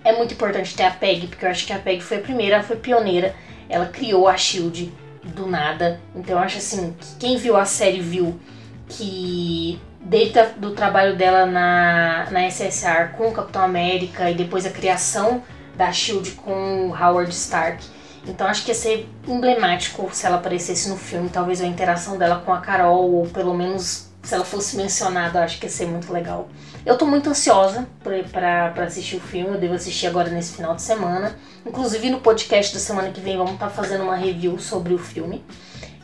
é 0.03 0.11
muito 0.13 0.33
importante 0.33 0.75
ter 0.75 0.83
a 0.83 0.91
Peg, 0.91 1.27
porque 1.27 1.45
eu 1.45 1.49
acho 1.49 1.65
que 1.65 1.73
a 1.73 1.79
Peg 1.79 2.01
foi 2.01 2.17
a 2.17 2.21
primeira, 2.21 2.55
ela 2.55 2.63
foi 2.63 2.75
pioneira, 2.75 3.35
ela 3.69 3.85
criou 3.85 4.27
a 4.27 4.35
Shield 4.35 4.91
do 5.23 5.47
nada. 5.47 5.99
Então 6.15 6.37
eu 6.37 6.43
acho 6.43 6.57
assim, 6.57 6.95
que 6.99 7.15
quem 7.19 7.37
viu 7.37 7.55
a 7.55 7.65
série 7.65 8.01
viu 8.01 8.39
que 8.87 9.79
desde 10.01 10.43
do 10.57 10.71
trabalho 10.71 11.15
dela 11.15 11.45
na, 11.45 12.27
na 12.31 12.49
SSR 12.49 13.15
com 13.15 13.29
o 13.29 13.31
Capitão 13.31 13.63
América 13.63 14.29
e 14.29 14.33
depois 14.35 14.65
a 14.65 14.69
criação 14.69 15.43
da 15.75 15.91
Shield 15.91 16.31
com 16.31 16.89
o 16.89 16.95
Howard 16.95 17.31
Stark. 17.31 17.83
Então 18.27 18.47
acho 18.47 18.63
que 18.63 18.71
ia 18.71 18.75
ser 18.75 19.09
emblemático 19.27 20.09
se 20.11 20.25
ela 20.25 20.37
aparecesse 20.37 20.89
no 20.89 20.97
filme, 20.97 21.29
talvez 21.29 21.61
a 21.61 21.65
interação 21.65 22.17
dela 22.17 22.41
com 22.45 22.53
a 22.53 22.59
Carol, 22.59 23.11
ou 23.11 23.27
pelo 23.27 23.53
menos 23.53 24.10
se 24.23 24.35
ela 24.35 24.45
fosse 24.45 24.77
mencionada, 24.77 25.43
acho 25.43 25.59
que 25.59 25.65
ia 25.65 25.69
ser 25.69 25.87
muito 25.87 26.11
legal. 26.13 26.49
Eu 26.85 26.97
tô 26.97 27.05
muito 27.05 27.29
ansiosa 27.29 27.87
para 28.03 28.83
assistir 28.83 29.17
o 29.17 29.19
filme, 29.19 29.55
eu 29.55 29.59
devo 29.59 29.73
assistir 29.73 30.07
agora 30.07 30.29
nesse 30.29 30.53
final 30.53 30.75
de 30.75 30.81
semana. 30.81 31.37
Inclusive 31.65 32.09
no 32.09 32.19
podcast 32.19 32.73
da 32.73 32.79
semana 32.79 33.11
que 33.11 33.19
vem 33.19 33.37
vamos 33.37 33.53
estar 33.53 33.67
tá 33.67 33.71
fazendo 33.71 34.03
uma 34.03 34.15
review 34.15 34.59
sobre 34.59 34.93
o 34.93 34.97
filme. 34.97 35.43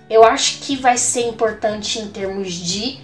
Eu 0.10 0.23
acho 0.23 0.60
que 0.60 0.75
vai 0.75 0.97
ser 0.97 1.27
importante 1.27 1.99
em 1.99 2.08
termos 2.08 2.53
de 2.53 2.99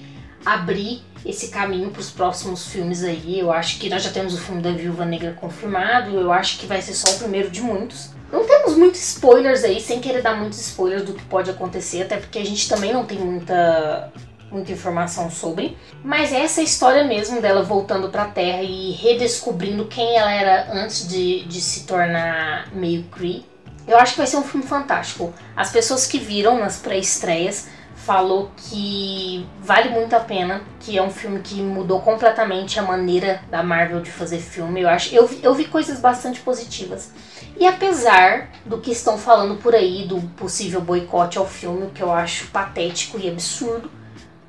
abrir 0.45 1.04
esse 1.26 1.49
caminho 1.49 1.89
para 1.89 2.02
os 2.02 2.10
próximos 2.10 2.67
filmes 2.67 3.04
aí. 3.04 3.39
Eu 3.39 3.52
acho 3.52 3.80
que 3.80 3.89
nós 3.89 4.04
já 4.04 4.12
temos 4.12 4.34
o 4.34 4.38
filme 4.38 4.62
da 4.62 4.71
Viúva 4.71 5.06
Negra 5.06 5.34
confirmado, 5.34 6.17
eu 6.17 6.32
acho 6.32 6.60
que 6.60 6.65
vai 6.65 6.82
ser 6.82 6.93
só 6.93 7.12
o 7.12 7.19
primeiro 7.19 7.49
de 7.49 7.62
muitos. 7.62 8.10
Não 8.32 8.45
temos 8.45 8.76
muitos 8.76 8.99
spoilers 8.99 9.63
aí, 9.63 9.80
sem 9.80 9.99
querer 9.99 10.21
dar 10.21 10.36
muitos 10.36 10.60
spoilers 10.60 11.04
do 11.04 11.13
que 11.13 11.23
pode 11.26 11.52
acontecer, 11.52 12.02
até 12.02 12.17
porque 12.17 12.39
a 12.39 12.45
gente 12.45 12.67
também 12.67 12.91
não 12.91 13.06
tem 13.06 13.19
muita 13.19 14.12
muita 14.54 14.72
informação 14.72 15.30
sobre. 15.30 15.78
Mas 16.04 16.32
é 16.32 16.42
essa 16.42 16.62
história 16.62 17.04
mesmo 17.04 17.42
dela 17.42 17.63
voltando 17.63 18.10
para 18.10 18.24
a 18.24 18.28
Terra 18.28 18.62
e 18.62 18.92
redescobrindo 18.92 19.86
quem 19.86 20.16
ela 20.16 20.32
era 20.32 20.72
antes 20.72 21.08
de, 21.08 21.44
de 21.46 21.60
se 21.60 21.86
tornar 21.86 22.74
meio 22.74 23.04
Kree. 23.06 23.46
Eu 23.88 23.98
acho 23.98 24.13
que 24.13 24.20
vai 24.20 24.28
ser 24.28 24.38
um 24.38 24.44
filme 24.44 24.66
fantástico. 24.66 25.34
As 25.56 25.72
pessoas 25.72 26.08
que 26.08 26.18
viram 26.18 26.58
nas 26.58 26.78
pré-estreias 26.78 27.68
falou 27.96 28.52
que 28.58 29.48
vale 29.62 29.89
muito 29.89 30.13
a 30.13 30.20
pena, 30.20 30.62
que 30.80 30.98
é 30.98 31.02
um 31.02 31.10
filme 31.10 31.39
que 31.39 31.62
mudou 31.62 32.02
completamente 32.02 32.78
a 32.78 32.84
maneira 32.84 33.42
da 33.50 33.63
Marvel 33.63 34.02
de 34.02 34.12
fazer 34.12 34.39
filme. 34.39 34.82
Eu 34.82 34.89
acho, 34.89 35.13
eu, 35.16 35.30
eu 35.42 35.54
vi 35.54 35.66
coisas 35.66 36.00
bastante 36.00 36.42
positivas. 36.42 37.12
E 37.58 37.66
apesar 37.66 38.50
do 38.66 38.80
que 38.80 38.92
estão 38.92 39.18
falando 39.18 39.56
por 39.56 39.74
aí 39.74 40.06
do 40.06 40.20
possível 40.36 40.82
boicote 40.82 41.38
ao 41.38 41.48
filme, 41.48 41.92
que 41.92 42.02
eu 42.02 42.12
acho 42.12 42.48
patético 42.48 43.18
e 43.20 43.30
absurdo, 43.30 43.89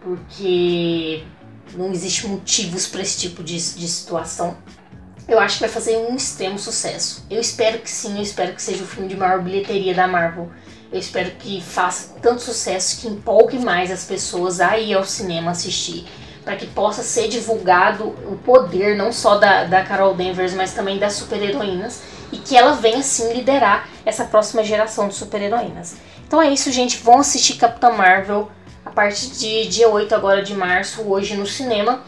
porque 0.05 1.25
não 1.75 1.90
existe 1.90 2.29
motivos 2.29 2.87
para 2.87 3.01
esse 3.01 3.19
tipo 3.19 3.43
de, 3.43 3.57
de 3.57 3.88
situação. 3.88 4.57
Eu 5.27 5.40
acho 5.40 5.55
que 5.55 5.61
vai 5.61 5.71
fazer 5.71 5.97
um 5.97 6.14
extremo 6.14 6.59
sucesso. 6.59 7.25
Eu 7.31 7.40
espero 7.40 7.79
que 7.79 7.90
sim, 7.90 8.17
eu 8.17 8.23
espero 8.23 8.53
que 8.53 8.62
seja 8.62 8.85
o 8.85 8.87
filme 8.87 9.09
de 9.09 9.17
maior 9.17 9.40
bilheteria 9.43 9.95
da 9.95 10.07
Marvel. 10.07 10.51
Eu 10.93 11.01
espero 11.01 11.31
que 11.33 11.62
faça 11.62 12.14
tanto 12.21 12.43
sucesso 12.43 13.01
que 13.01 13.09
empolgue 13.09 13.59
mais 13.59 13.90
as 13.90 14.05
pessoas 14.05 14.61
a 14.61 14.79
ir 14.79 14.93
ao 14.93 15.05
cinema 15.05 15.53
assistir. 15.53 16.07
Para 16.45 16.57
que 16.57 16.67
possa 16.67 17.03
ser 17.03 17.29
divulgado 17.29 18.05
o 18.31 18.38
poder 18.45 18.99
não 18.99 19.11
só 19.11 19.38
da, 19.38 19.64
da 19.64 19.83
Carol 19.83 20.14
Danvers, 20.14 20.53
mas 20.53 20.75
também 20.75 20.99
das 20.99 21.14
super-heroínas. 21.14 22.03
E 22.31 22.37
que 22.37 22.55
ela 22.55 22.75
venha 22.75 23.03
sim 23.03 23.33
liderar 23.33 23.88
essa 24.05 24.27
próxima 24.27 24.62
geração 24.62 25.09
de 25.09 25.14
super-heroínas. 25.14 25.97
Então 26.27 26.43
é 26.43 26.53
isso, 26.53 26.71
gente. 26.71 26.99
Vão 26.99 27.21
assistir 27.21 27.55
Capitã 27.55 27.90
Marvel 27.90 28.51
a 28.85 28.90
partir 28.90 29.29
de 29.31 29.68
dia 29.68 29.88
8 29.88 30.14
agora 30.14 30.42
de 30.42 30.55
março, 30.55 31.03
hoje 31.03 31.37
no 31.37 31.47
cinema. 31.47 32.03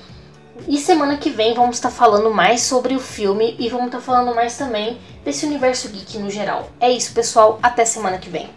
E 0.67 0.79
semana 0.79 1.17
que 1.17 1.31
vem 1.31 1.55
vamos 1.55 1.77
estar 1.77 1.91
falando 1.91 2.31
mais 2.31 2.63
sobre 2.63 2.95
o 2.95 3.01
filme 3.01 3.57
e 3.59 3.69
vamos 3.69 3.87
estar 3.87 4.01
falando 4.01 4.35
mais 4.35 4.57
também 4.57 4.99
desse 5.25 5.47
universo 5.47 5.89
geek 5.89 6.19
no 6.19 6.31
geral. 6.31 6.71
É 6.81 6.91
isso, 6.91 7.13
pessoal. 7.13 7.59
Até 7.63 7.85
semana 7.85 8.19
que 8.19 8.29
vem. 8.29 8.49